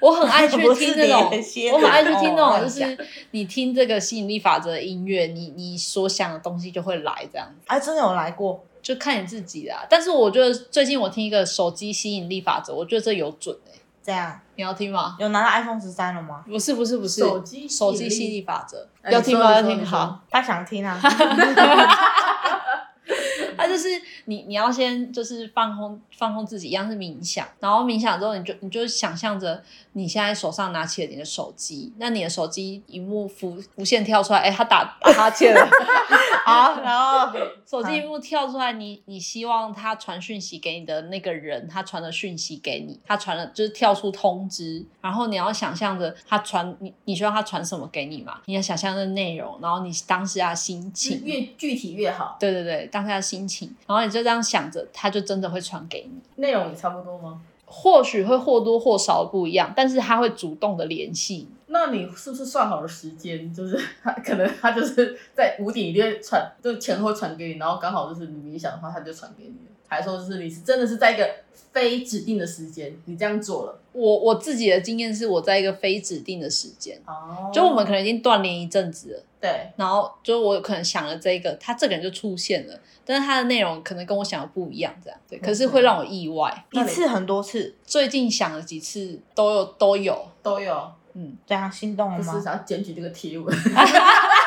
[0.00, 1.30] 我很爱去 听那种，
[1.72, 9.86] 我很爱去听那哦种，就是你听这个吸引力法则的音乐，你你所想的东西就会来，这样子哎，真的有来过，就看你自己的啊。
[9.88, 15.16] 但是我觉得最近我听一个手机吸引力法则，我觉得这有准哎、这样你要听吗？
[15.18, 16.42] 有拿到 iPhone 十三了吗？
[16.46, 19.52] 不是不是不是，手机手机吸吸引力法则哎要听吗？
[19.54, 20.20] 要听好。
[20.30, 20.98] 他想听啊，
[23.56, 23.88] 他就是
[24.26, 29.62] 你，你要先就是放空放空自己，一样是冥想，然后冥想之后，你就你就想象着
[29.92, 35.68] 你现在手上拿起了你的手机，那你的手机荧幕浮浮现跳出来，哎，他打打哈欠了，
[36.44, 37.32] 好，然后
[37.66, 48.40] 手机荧幕跳出来，你你希望他传讯息给你的那个人，他传了讯息给你，他传了就是跳出通知，然后你要想象着他传你，你希望他传什么给你嘛？
[48.46, 52.36] 你要想象的内容，然后你当时的心情，越具体越好。
[52.40, 56.20] 对对对，当下的心情，然后你就这样想着，他就真的会传给你。
[56.42, 57.40] 内容也差不多吗？
[57.64, 61.48] 或许会或多或少不一样，但是他会主动的联系你。
[61.68, 63.52] 那你是不是算好了时间？
[63.52, 69.71] 就是他 可能他就是在五点一定会传，就前后传给你，然后刚好就是你冥想的话，他就传给你了。
[69.92, 71.28] 还是说就是你是真的是在一个
[71.70, 73.78] 非指定的时间，你这样做了。
[73.92, 77.50] 我我自己的经验是我在一个非指定的时间，哦。
[77.52, 79.70] 就我们可能已经断联一阵子了，对。
[79.76, 85.18] 然后就我可能想了这个，他这个人就出现了，但是他的内容可能跟我想的不一样，这样。
[85.28, 86.64] 对，可是会让我意外。
[86.70, 92.32] 一次很多次，最近想了几次都有都有，都有，嗯，这样心动了吗？
[92.32, 93.54] 就是想要检举这个贴文。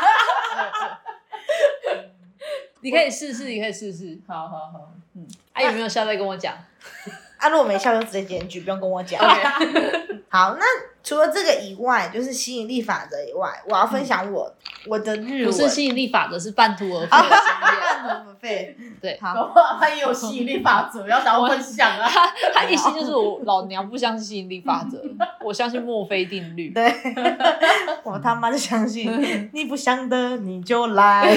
[2.85, 6.53] 你可以试试，你可以试试，好好好嗯，啊有没有笑再跟我讲？
[7.37, 9.19] 啊，如果没笑就直接检举，不用跟我讲。
[10.29, 10.65] 好，那
[11.03, 14.53] 除了这个以外，就是吸引力法则以外，我要分享我、
[14.85, 15.45] 我的日文。
[15.45, 18.03] 不是吸引力法则，是半途而废的经验。
[18.03, 18.77] 半途而废。
[19.01, 22.07] 对好他也有吸引力法则，要找我分享啊。
[22.07, 25.01] 他他一心就是我老娘不相信吸引力法则，
[25.43, 26.69] 我相信墨菲定律。
[26.69, 26.93] 对，
[28.03, 31.35] 我他妈就相信，你不想的你就来。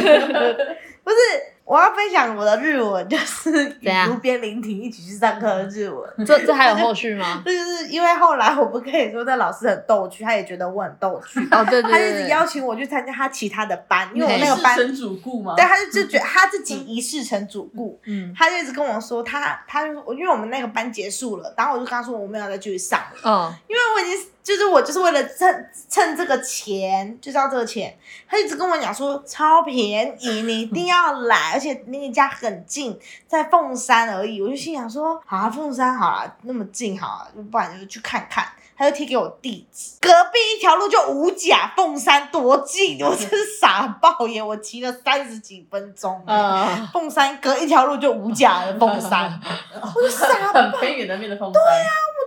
[1.09, 1.19] 不是，
[1.65, 3.51] 我要分享我的日文，就是
[3.81, 4.09] 与 怎样？
[4.11, 6.27] 路边聆听一起去上课的日文。
[6.27, 7.43] 这这还有后续吗？
[7.47, 15.55] 这就是因为后来我不可以说那老师很逗趣，他也觉得我很逗趣，哦，对对他就一直对对，邀请我去参加他其他的班，因为我嘿那个班，主顾吗？
[15.57, 27.95] 对，他就就觉得他自己一世成主顾，嗯他就一直跟我说他他就说因为我们那个班结束了，然后我就跟他说我没有再继续上了，嗯，因为我已经就是我就是为了趁趁这个钱，就是要这个钱，
[28.27, 34.41] 他一直跟我讲说超便宜，你一定要来， 而且离你家很近，在凤山而已。
[34.41, 38.49] 我就心想说，好啊，凤山好啊，那么近好啊，不然就去看看。
[38.79, 44.41] 他就贴给我地址，隔壁一条路就五甲，凤山多近，我真是傻爆耶！
[44.41, 49.39] 我骑了三十几分钟，嗯， 凤山隔一条路就五甲的凤山，
[49.83, 51.63] 我就傻很偏远那边的风山。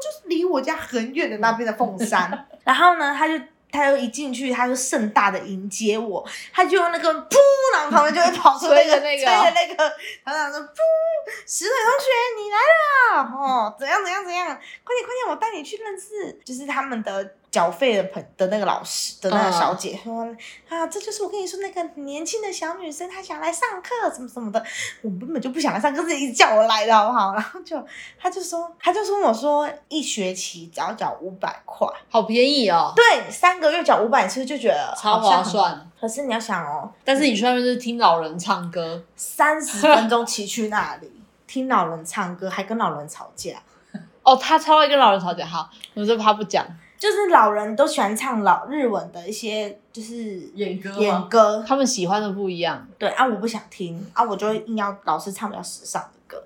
[0.01, 2.45] 就是离我家很远的那边的凤山。
[2.65, 3.33] 然后呢，他就
[3.71, 7.37] 他又一进去，他就盛大的迎接我，他就用那个噗，
[7.73, 9.25] 然后旁边就会跑出那个那个。
[9.25, 9.83] 吹的那个，
[10.23, 10.77] 然后他说噗，
[11.47, 12.07] 石磊同学
[12.37, 12.57] 你来
[13.15, 20.23] 了，哦，哦，怎样怎样怎样，快点快点，我带你去认识，就是他们的缴费的朋的那个老师的那个小姐说
[20.69, 24.63] 啊，这就是我跟你说那个年轻的小女生，她想来上课什么什么的，
[25.01, 27.33] 我根本就不想来上课，是你叫我来的好不好？
[27.33, 27.85] 然后就
[28.17, 35.19] 她就说，她就跟我说一学期只要缴五百块，好便宜哦，对，三个月缴五百，其实就觉得超。
[35.19, 35.91] 划算。
[35.99, 41.11] 可是你要想哦，但是你去那边就是听老人唱歌，三十分钟骑去那里
[41.45, 43.61] 听老人唱歌，还跟老人吵架。
[44.23, 45.45] 哦，他超爱跟老人吵架。
[45.45, 46.65] 好，我这他不讲，
[47.01, 51.65] 就是老人都喜欢唱老日文的一些，就是演歌吗演歌。
[51.67, 52.87] 他们喜欢的不一样。
[52.99, 56.37] 对啊，我不想听啊，我就硬要老是唱比较时尚的歌。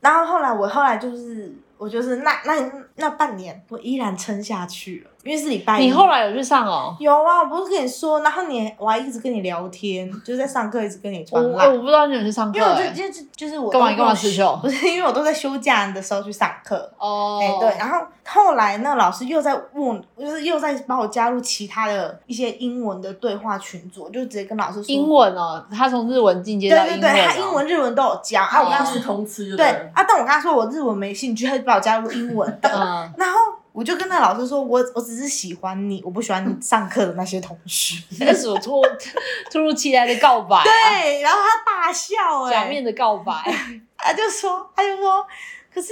[0.00, 5.86] 然后后来我后来就是我就是那那那半年，我依然撑下去了，因为是礼拜一。
[5.86, 6.94] 你后来有去上哦？
[7.00, 11.68] 有啊，我不是跟你说，然后你我还一直跟你聊天，就是在上课一直跟你我传赖。
[11.68, 25.14] 我不知道你有去上课因为我欸，就就就是我干嘛你干嘛都吃酒不是因为我都在休假的时候去上课，哦，哎、对，然后后来那老师又在问，就是又在把我加入其他的一些英文的对话群组，就直接跟老师说英。
[25.14, 28.60] 文哦，他从日文进阶到英文、哦，对对对，他英文、日文都有教啊。
[28.60, 32.68] 我跟他说一视同吃就对啊，但我跟他说我日文没兴趣，他就把我加入英文的。
[32.74, 33.38] 嗯，然后
[33.74, 38.00] 我就跟那老师说，我我只是喜欢你，我不喜欢你上课的那些同学。
[38.24, 38.80] 那是我突
[39.50, 43.32] 突如其来的告白、啊，对，然后他大笑、哎，假面的告白，
[43.98, 45.26] 他就说，他就说，
[45.74, 45.88] 可是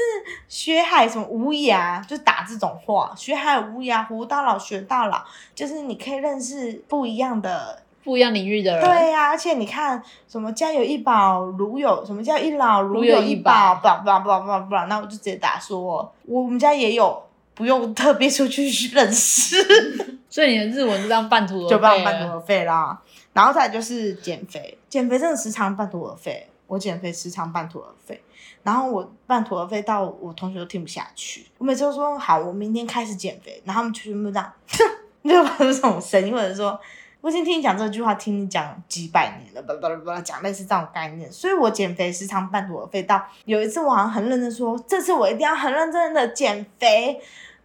[0.49, 5.21] 学海什么无涯，就打这种话，学海无涯，活到老学到老，
[5.53, 7.83] 就是你可以认识不一样的。
[8.05, 17.23] 不一样领域的人，对呀、而且你看，什么家有一宝，如有什么叫一老，如如有有一宝，不不不不不，那我就直接打说，我们家也有，
[17.55, 19.57] 不用特别出去认识，
[20.31, 23.01] 所以你的日文就这样半途而废就半途而废啦。
[23.33, 28.23] 然后再就是减肥，减肥真的时常半途而废，我减肥时常半途而废。
[28.63, 34.53] 然后我半途而废到我同学都听不下去，我每次都说好，我明天开始减肥，然后他们全部这样，
[35.25, 36.79] 就把这种声音，或者说
[37.23, 43.05] 我已经听你讲这句话，听你讲几百年了，巴拉巴讲类似这种概念，所以我减肥时常半途而废。
[43.05, 47.19] 到有一次我好像很认真说，这次我一定要很认真的减肥。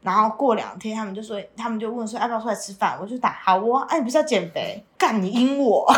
[0.04, 4.86] 然后过两天，他们就说，他们就问说要不要出来吃饭，我就打好哦，哎、你不是要减肥？
[4.96, 5.86] 干你阴我，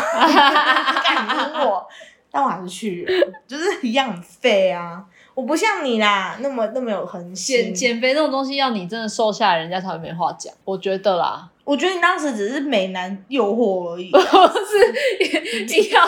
[1.04, 1.86] 干你阴我，
[2.30, 5.04] 但我还是去了，就是一样很废啊。
[5.40, 7.74] 我不像你啦，那么那么有恒心减。
[7.74, 10.52] 减肥这种东西，要你真的瘦下来，人家才会没话讲。
[10.66, 14.10] 我觉得啦，我觉得你当时只是美男诱惑而已。
[14.12, 16.06] 不是一定要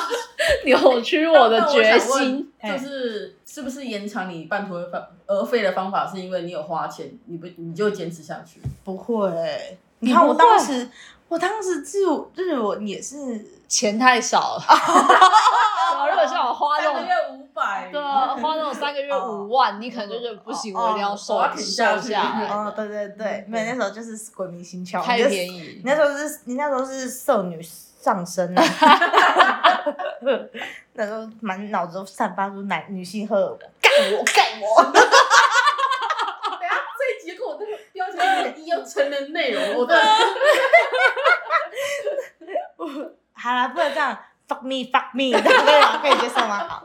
[0.66, 2.46] 扭曲我的决心。
[2.62, 8.60] 就是是不是延长你半途而废而废的方法，是因为你有花钱，你不你就坚持下去？
[8.84, 10.86] 不会、你看我当时，
[11.32, 13.16] 我当时就日文也是，
[13.66, 14.62] 钱太少了，
[16.10, 25.80] 如果像我花那种三个，月五百，对啊，花那种三个月五万，你可能就觉得不行，哦我一定要瘦我要挺下瘦去下来，哦，对对对，没有那时候就是鬼迷心窍，太便宜你。
[25.86, 28.62] 那时候是，你那时候是少女上身啊
[30.92, 34.84] 那时候满脑子都散发出男女性荷尔蒙，干我干我。
[34.92, 34.92] 等
[36.60, 38.04] 一下这一集跟我这个标
[38.84, 40.02] 成人内容，我真的
[43.34, 44.16] 好啦，不能这样
[44.48, 46.16] ，fuck me fuck me，这样可以？
[46.20, 46.66] 接受吗？
[46.68, 46.84] 好。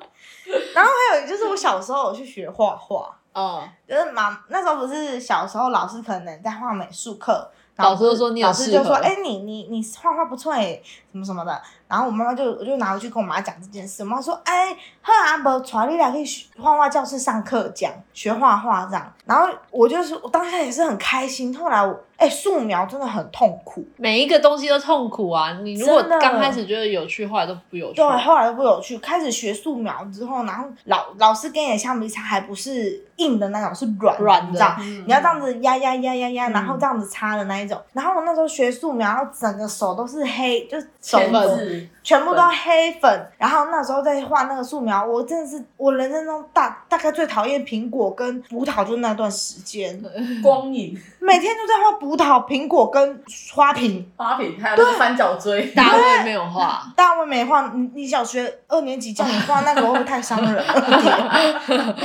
[0.74, 10.80] 然后还有就是我小时候我去学画画，哦，就是妈那时候不是小时候老师可能在画美术课，老师就说你有老师就说，哎、你你你画画不错哎，
[11.12, 11.62] 什么什么的。
[11.88, 19.14] 然后我妈妈就我就拿回去跟我妈讲这件事，我妈说，哎、赫阿伯，从你俩去学画画教室上课讲学画画这样。
[19.26, 25.59] 然后我就是我当下也是很开心，后来我哎素描真的很痛苦，每一个东西都痛苦啊！
[25.61, 27.95] 你如果刚开始觉得有趣，后来都不有趣。
[27.95, 28.97] 对，后来都不有趣。
[28.97, 37.80] 开始学素描之后，然后老老师给你的橡皮擦还不是硬的那种，是软软的你要这样子压压压压压，嗯然后这样子擦的那一种。
[37.93, 43.32] 然后我那时候学素描，然后整个手都是黑，就手签都字，全部都黑粉。
[43.38, 50.01] 然后那时候在画那个素描，我真的是我人生中大大概最讨厌苹果跟葡萄，就那段时间，
[50.41, 50.97] 光影。
[51.20, 53.22] 每天都在画葡萄、苹果跟
[53.53, 54.10] 花瓶。
[54.16, 60.55] 花瓶，还有那个三角锥，大卫没有画，大卫没画，你你小学二年级叫你画那个会不会太伤人？
[60.55, 61.95] 了？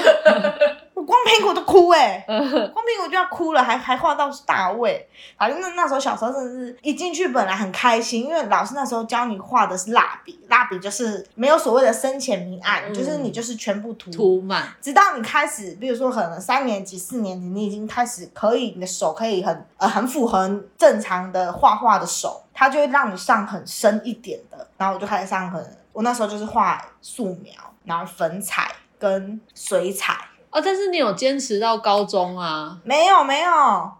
[1.03, 5.09] 我光苹果都哭哎、 光苹果就要哭了，还还画到大卫。
[5.37, 14.13] 反正那那时候小时候真的是一进去本来很开心，因为老师那时候教你画的是蜡笔，蜡笔就是没有所谓的深浅明暗，嗯就是你就是全部涂。
[14.13, 14.69] 涂满。
[14.81, 20.49] 直到你开始，比如说可能三年级、四年级，你已经开始可以，你的手可以很呃很符合
[20.79, 24.69] 正常的画画的手，它就会让你上很深一点的。
[24.77, 27.53] 然后我就开始上很，我那时候就是画素描，
[27.85, 30.17] 然后粉彩跟水彩，
[30.53, 33.51] 哦，但是你有坚持到高中啊，没有没有，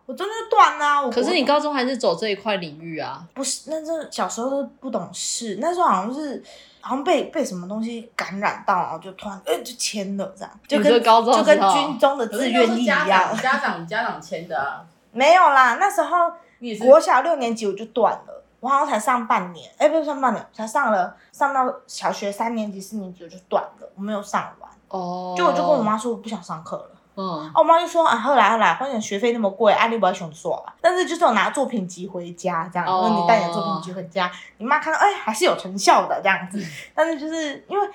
[0.05, 3.27] 我中间就断啦、我可是你高中还是走这一块领域啊。
[3.33, 6.43] 不是那是小时候都不懂事，那时候好像是
[6.83, 13.43] 好像被被什么东西感染到，然后就突然哎、就签了这样，就跟高中就跟军中的可是志愿役一家样长。
[13.43, 16.31] 家长家长签的啊， 没有啦，那时候
[16.85, 26.89] 国小六年级我就断了，我好像才上半年，哎、不是上半年，才上了上到小学三年级、四年级我就断了，我没有上完，哦，就我就跟我，妈说我不想上课了。
[27.15, 30.59] 嗯，啊，我妈就说啊，后来后来，反正学费那么贵，啊，你不要想耍。
[30.81, 36.63] 但是就是我拿作品集回家这样，哦就是你带你的作品集回家，你妈看到哎、还是有成效的这样子。
[36.95, 37.89] 但是就是因为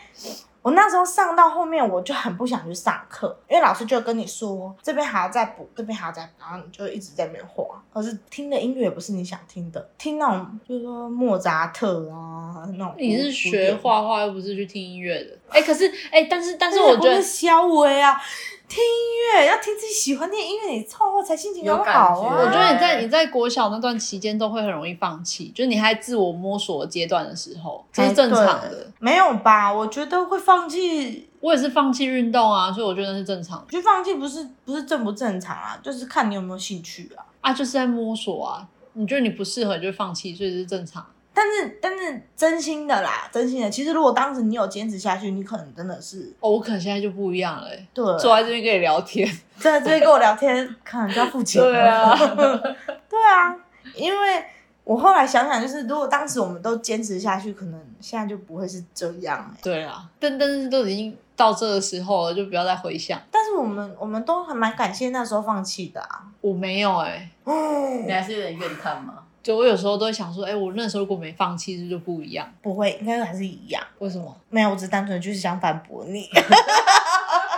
[0.62, 7.64] 我那时候上到后面，我就很不想去上课，因为老师就跟你说这边还要再补，这边还要再补，然后你就一直在那边画。
[7.94, 12.94] 可是听的音乐也不是你想听的，听那种就是说莫扎特啊那种。
[12.98, 15.38] 你是古学典画画又不是去听音乐的。
[15.50, 18.20] 哎、可是哎、但是但是我觉得是肖维啊，
[18.68, 22.38] 听音乐要听自己喜欢听的音乐，你凑合才心情很好啊。
[22.42, 28.92] 我觉得你在你在国小那段期间都会很容易放弃，就是你还自我摸索的阶段的时候，这哎是正常对的。
[29.00, 29.72] 没有吧？
[29.72, 37.24] 我觉得会放弃，我也是放弃运动啊，所以我觉得是正常的我觉得放弃不是不是正不正常啊，就是看你有没有兴趣啊。
[37.42, 38.68] 啊，就是在摸索啊。
[39.00, 41.06] 你觉得你不适合，你就放弃，所以这是正常。
[41.40, 49.30] 但是但是真心的啦，真心的，其实如果当时你有坚持下去，你可能真的是哦，我可能现在就不一样了、欸，对，坐在这边跟你聊天。
[49.60, 51.70] 在这边跟我聊天，可能就要付钱了。
[51.70, 52.18] 对啊，
[53.08, 53.56] 对啊，
[53.94, 54.44] 因为
[54.84, 63.22] 我后来想想，就是如果当时我们都坚持下去，可能现在就不会是这样哎、对啊，但但是都已经到这个时候了，就不要再回想。
[63.30, 66.24] 但是我们我们都还蛮感谢那时候放弃的啊。
[66.42, 69.24] 我没有哎、嗯你，还是有点怨叹嘛。
[69.48, 72.54] 就我有时候都会想说，哎、我那时候如果没放弃，是不是就不一样？
[72.62, 73.82] 不会，应该还是一样。
[74.00, 74.36] 为什么？
[74.50, 76.28] 没有，我只是单纯就是想反驳你。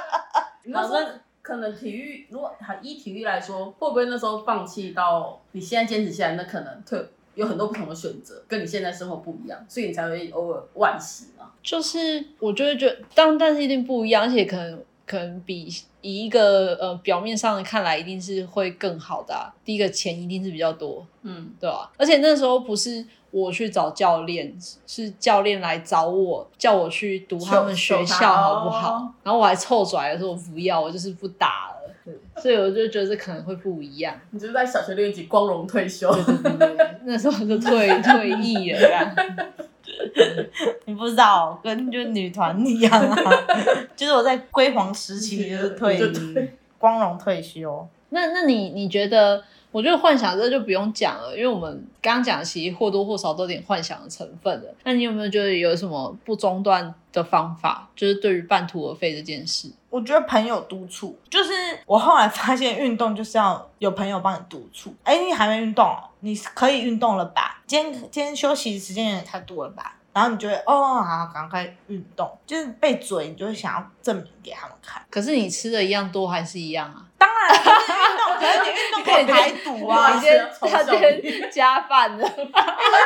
[0.65, 0.99] 你那时候
[1.41, 11.49] 可能体育，如果还依体育来说，会不会那时候放弃到你现在坚持下来，那可能特有很多不同的选择，跟你现在生活不一样，所以你才会偶尔惋惜嘛。
[11.63, 15.67] 就是我就会觉得，当但是一定不一样，而且可能可能比
[16.01, 19.53] 以一个呃表面上的看来一定是会更好的、啊。
[19.63, 24.55] 第一个钱一定是比较多，嗯，对吧、而且那时候不是我去找教练，
[24.87, 28.93] 是教练来找我，叫我去读他们学校好不好？
[28.93, 31.75] 哦然后我还臭拽的说我不要，我就是不打了。
[32.37, 34.15] 所以我就觉得这可能会不一样。
[34.31, 39.13] 你就是在小学六年级光荣退休，对对对对，那时候就退退役了。
[40.85, 43.31] 你不知道，跟就女团一样啊，
[43.95, 45.99] 就是我在辉煌时期就是退役，
[46.77, 47.87] 光荣退休。
[48.09, 49.43] 那那你你觉得？
[49.71, 54.73] 我觉得幻想这就不用讲了，因为我们刚刚讲的其实或多或少都有点幻想的成分的。
[54.83, 57.87] 那你有没有觉得有什么不中断的方法？
[57.95, 59.71] 就是对于半途而废这件事？
[59.89, 61.51] 我觉得朋友督促，就是
[61.85, 64.93] 我后来发现运动就是要有朋友帮你督促。
[65.03, 67.61] 哎，你还没运动哦，你可以运动了吧？
[67.65, 69.95] 今天今天休息时间也太多了吧？
[70.13, 72.29] 然后你就会哦，好，赶快运动。
[72.45, 75.01] 就是被嘴，你就会想要证明给他们看。
[75.09, 77.05] 可是你吃的一样多还是一样啊？
[77.17, 77.55] 当然，
[78.39, 82.45] 可是运动，可是你运动可以排毒啊，哇你今天他今天加饭了，可 能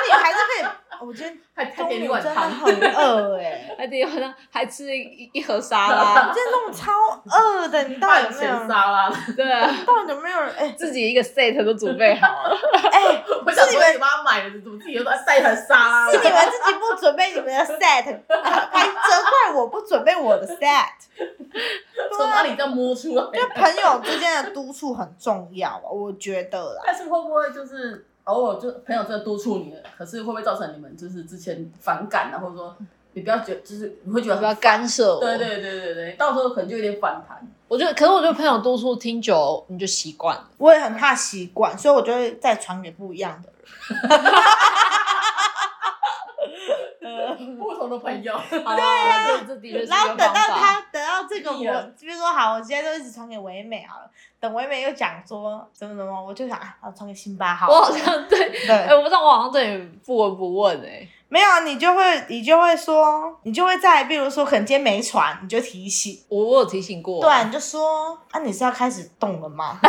[0.08, 0.66] 你还是可以。
[1.02, 6.92] 我今天 还还中午真的汤，很 饿 哎、还得好像还吃了一一盒沙拉，今天中午超
[7.38, 8.68] 饿的，你到底有没有人？
[8.68, 10.54] 沙拉，对啊，到底有没有人？
[10.58, 12.58] 哎、自己一个 set 都准备好了。
[12.92, 20.88] 哎、我想说你帮他买的，怎么自己又在晒一盘沙拉是你们自己不准备你们的 set，还责怪我不准备我的 set。
[22.18, 23.24] 从哪里这样摸出来？
[23.32, 26.82] 就朋友之间的督促很重要啊，我觉得啦。
[26.86, 32.76] 但是会不会就是偶尔就朋友真的督促你了，可是会不会造成你们就是之前反感啊，或者说
[33.14, 35.20] 你不要觉就是你会觉得不要干涉我。
[35.22, 37.46] 对对对对对，到时候可能就有点反弹。
[37.68, 40.50] 我觉得，可是我觉得朋友督促听久了你就习惯了。
[40.58, 44.10] 我也很怕习惯，所以我就会再传给不一样的人。
[47.84, 50.58] 不同的朋友， 对啊，这这的确是一然后等到方法。
[50.58, 54.10] 他等到这个我比如说好，我今天就一直传给唯美好了，
[54.40, 57.74] 等唯美又讲说怎么怎么，我就想啊，传给辛巴好了。
[57.74, 66.24] 我好像 对，哎、对，我不知道，我好像对你不闻不问哎、没有啊你就会你就会说，你就会在比如说可能今天没传，你就提醒。
[66.30, 69.80] 我我有提醒过，对啊，你就说啊，你是要开始动了吗？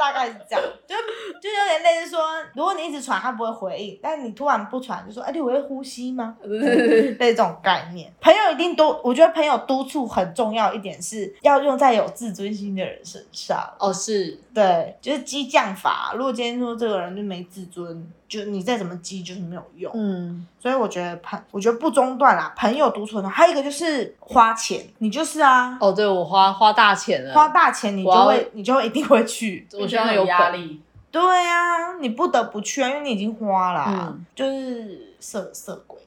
[0.00, 0.94] 就是大概是这样， 就
[1.40, 2.20] 就有点类似说，
[2.54, 6.36] 如果你一直喘，他不会回应，但你突然不喘，就说，哎、你会呼吸吗？
[6.42, 13.58] 对对对对类似这种概念，朋友一定都，我觉得朋友督促很重要一点是要用在有自尊心的人身上。
[13.78, 16.12] 哦是，对，就是激将法。
[16.16, 19.90] 如果今天说这个人就没自尊，就你再怎么积就是没有用。
[19.94, 29.66] 嗯，所以我觉得朋，我觉得不中断啦，朋友独处的，还有一个就是花钱，你就是啊，哦，对我花花大钱了，花大钱你就会你就会一定会去。
[29.78, 30.50] 我希望有压。
[30.50, 30.80] 力。
[31.10, 35.98] 对啊，你不得不去啊，因为你已经花了啊、嗯就是色色鬼。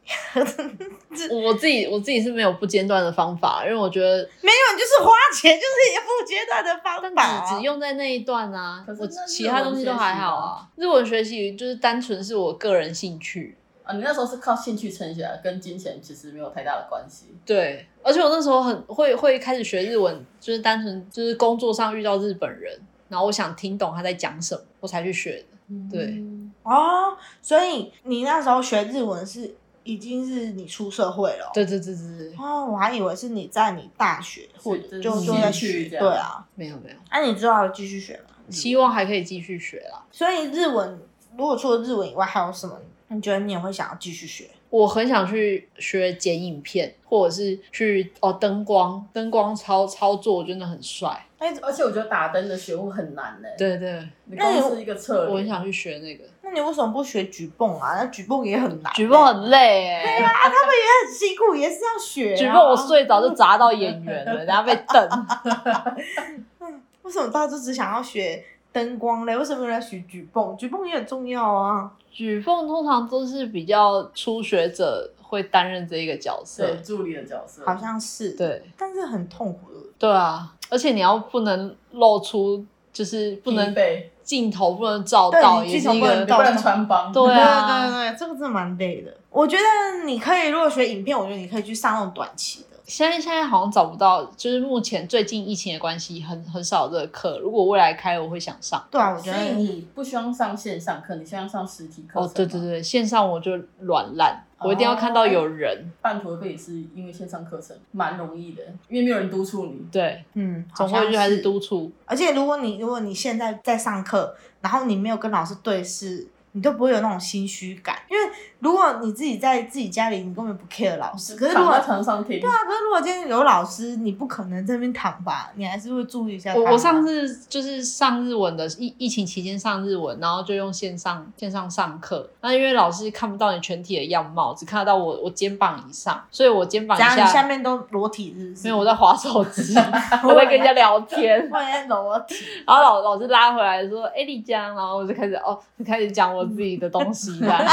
[1.29, 10.67] 我自己我自己是没有不间断的方法，因为我觉得没有，你就是花钱，就是一个不间断的方但法啊、只只用在那一段啊可，是我其他东西都还好啊。
[10.75, 17.27] 日文学习就是单纯是我个人兴趣，啊，你那时候是靠兴趣撑起来，跟金钱其实没有太大的关系。
[17.45, 22.77] 对，而且我那时候很会会开始学日文，就是单纯就是工作上遇到日本人，
[23.07, 25.45] 然后我想听懂他在讲什么，我才去学的。
[25.89, 26.21] 对
[26.63, 31.51] 哦，所以你那时候学日文是已经是你出社会了哦。
[31.53, 36.45] 对对对对对，哦，我还以为是你在你大学或者是就就在学，对啊。
[36.55, 38.35] 没有没有，那、你之后还会继续学吗？
[38.49, 40.03] 希望还可以继续学啦。
[40.11, 40.99] 所以日文，
[41.37, 42.77] 如果除了日文以外，还有什么？
[43.13, 44.49] 你觉得你也会想要继续学？
[44.69, 51.27] 我很想去学剪影片，或者是去哦灯光，灯光操操作真的很帅。
[51.37, 56.23] 哎、而且我觉得打灯的学问很难呢、对对，你光是一个策略，我很想去学那个。
[56.41, 57.95] 那你为什么不学举泵啊？
[57.97, 62.37] 那举泵也很难、举泵很累哎、啊，他们也很辛苦，也是要学、啊。
[62.37, 65.07] 举泵我睡着就砸到演员了，然后被瞪。
[67.03, 68.41] 为什么大家都只想要学
[68.73, 69.37] 灯光嘞？
[69.37, 70.57] 为什么有人要学举泵？
[70.57, 71.89] 举泵也很重要啊。
[72.11, 76.65] 举泵通常都是比较初学者会担任这一个角色。
[76.65, 79.79] 对助理的角色，好像是，，对但是很痛苦的。
[79.97, 89.15] 对啊，而且你要不能露出，就是不能被，镜头不能照到，也是一个镜头不能你不能穿帮，对啊对对对，这个真的蛮累的。
[89.29, 92.72] 我觉得你可以，如果学影片，我觉得你可以去上那种短期的。
[92.85, 97.39] 现在现在好像找不到，就是目前最近疫情的关系，很很少这个课。
[97.39, 98.85] 如果未来开，我会想上。
[98.91, 105.91] 对啊，我觉得所以你不希望上线上课，你希望上实体课哦，对对吗，对，线上我就软烂，我一定要看到有人。
[106.01, 109.85] 半途而废也是因为线上课程蛮容易的，因为没有人督促你。
[109.91, 111.91] 对，嗯，总好像会就还是督促。
[112.05, 117.97] 而且如果你如果你现在在上课，然后你没有跟老师对视，你都不会有那种心虚感。
[118.09, 118.23] 因为
[118.63, 121.35] 如果你自己在自己家里，你根本不 care 老师。
[121.35, 125.51] 可是如果躺在床上听，对啊，可是如果今天有老师，你不可能在那边躺吧？
[125.55, 126.55] 你还是会注意一下。
[126.55, 132.29] 我我上次就是上日文的疫疫情期间上日文，然后就用线上线上上课。
[132.39, 138.63] 那因为老师看不到你全体的样貌，只看得到我我肩膀以上，所以我肩膀以下下面都裸体是不是？
[138.63, 139.75] 没有我在划手机，
[140.23, 141.49] 我在跟人家聊天。
[141.51, 142.35] 我也在裸体。
[142.65, 147.59] 然后老老师拉回来说：“哎、丽江。”然后我就开始哦，就开始讲我自己的东西这样。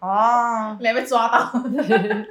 [0.00, 1.38] 哦，你还被抓到，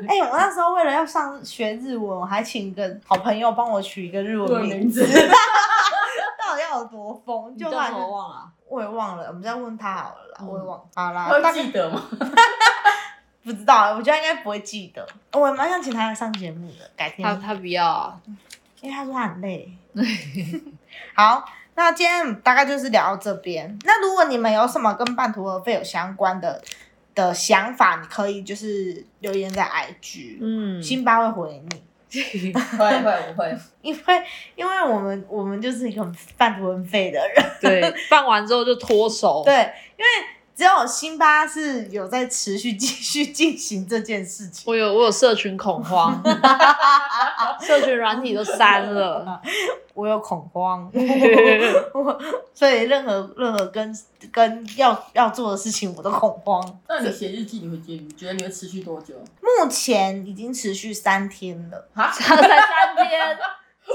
[0.08, 5.04] 哎、我那时候为了要上学日文，我还请一个好朋友帮我取一个日日文名字，
[6.38, 7.58] 到底要有多疯？
[7.58, 8.48] 就后来就么忘了啊？
[8.70, 10.80] 我也忘了，我们再问他好了啦，嗯我也忘。
[10.94, 12.04] 好啦，他大概会记得吗？
[13.44, 15.06] 不知道，我觉得应该不会记得。
[15.34, 18.18] 我也蛮想请他来上节目的，改天他，他不要啊。
[18.82, 19.72] 因为他说他很累。
[21.16, 21.44] 好，
[21.76, 23.78] 那今天大概就是聊到这边。
[23.84, 26.62] 那如果你们有什么跟半途而废有相关的
[27.16, 31.82] 的想法，你可以就是留言在 IG，、嗯，辛巴会回你。
[32.14, 34.24] 会会不会， 因为
[34.56, 39.42] 因为我们我们就是一个很半途而废的人，对， 办完之后就脱手。
[39.44, 39.54] 对，
[39.98, 40.06] 因为
[40.56, 44.64] 只有辛巴是有在持续继续进行这件事情。
[44.68, 46.22] 我有我有社群恐慌，
[47.62, 49.42] 社群软体都删了。
[49.94, 50.92] 我有恐慌，
[51.94, 52.22] 我
[52.54, 53.96] 所以任何任何跟
[54.32, 56.80] 跟要要做的事情我都恐慌。
[56.88, 57.94] 那你写日记你会记？
[58.08, 59.14] 你觉得你会持续多久？
[59.42, 62.10] 目前已经持续三天了，啊？
[62.14, 62.48] 才三
[63.08, 63.38] 天，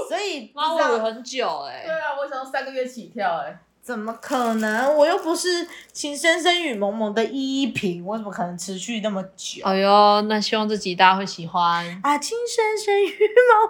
[0.07, 4.95] 所以不妈，知道我以为很久哎、对啊，我想三个月起跳哎、怎么可能？
[4.95, 9.65] 我又不是情深深雨蒙蒙的依依萍，我怎么可能持续那么久？
[9.65, 13.17] 哎呦，那希望这集大家会喜欢，啊，情深深雨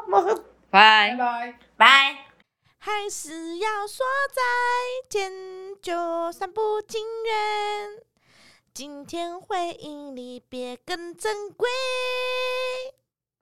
[0.09, 0.43] 蒙蒙。
[0.70, 1.17] 拜拜。
[1.17, 1.55] 拜。
[1.78, 2.17] 拜。
[2.80, 4.41] 还是要说再
[5.09, 5.32] 见，
[5.82, 8.03] 就算不情愿。
[8.74, 11.70] 今天回忆离别更珍贵。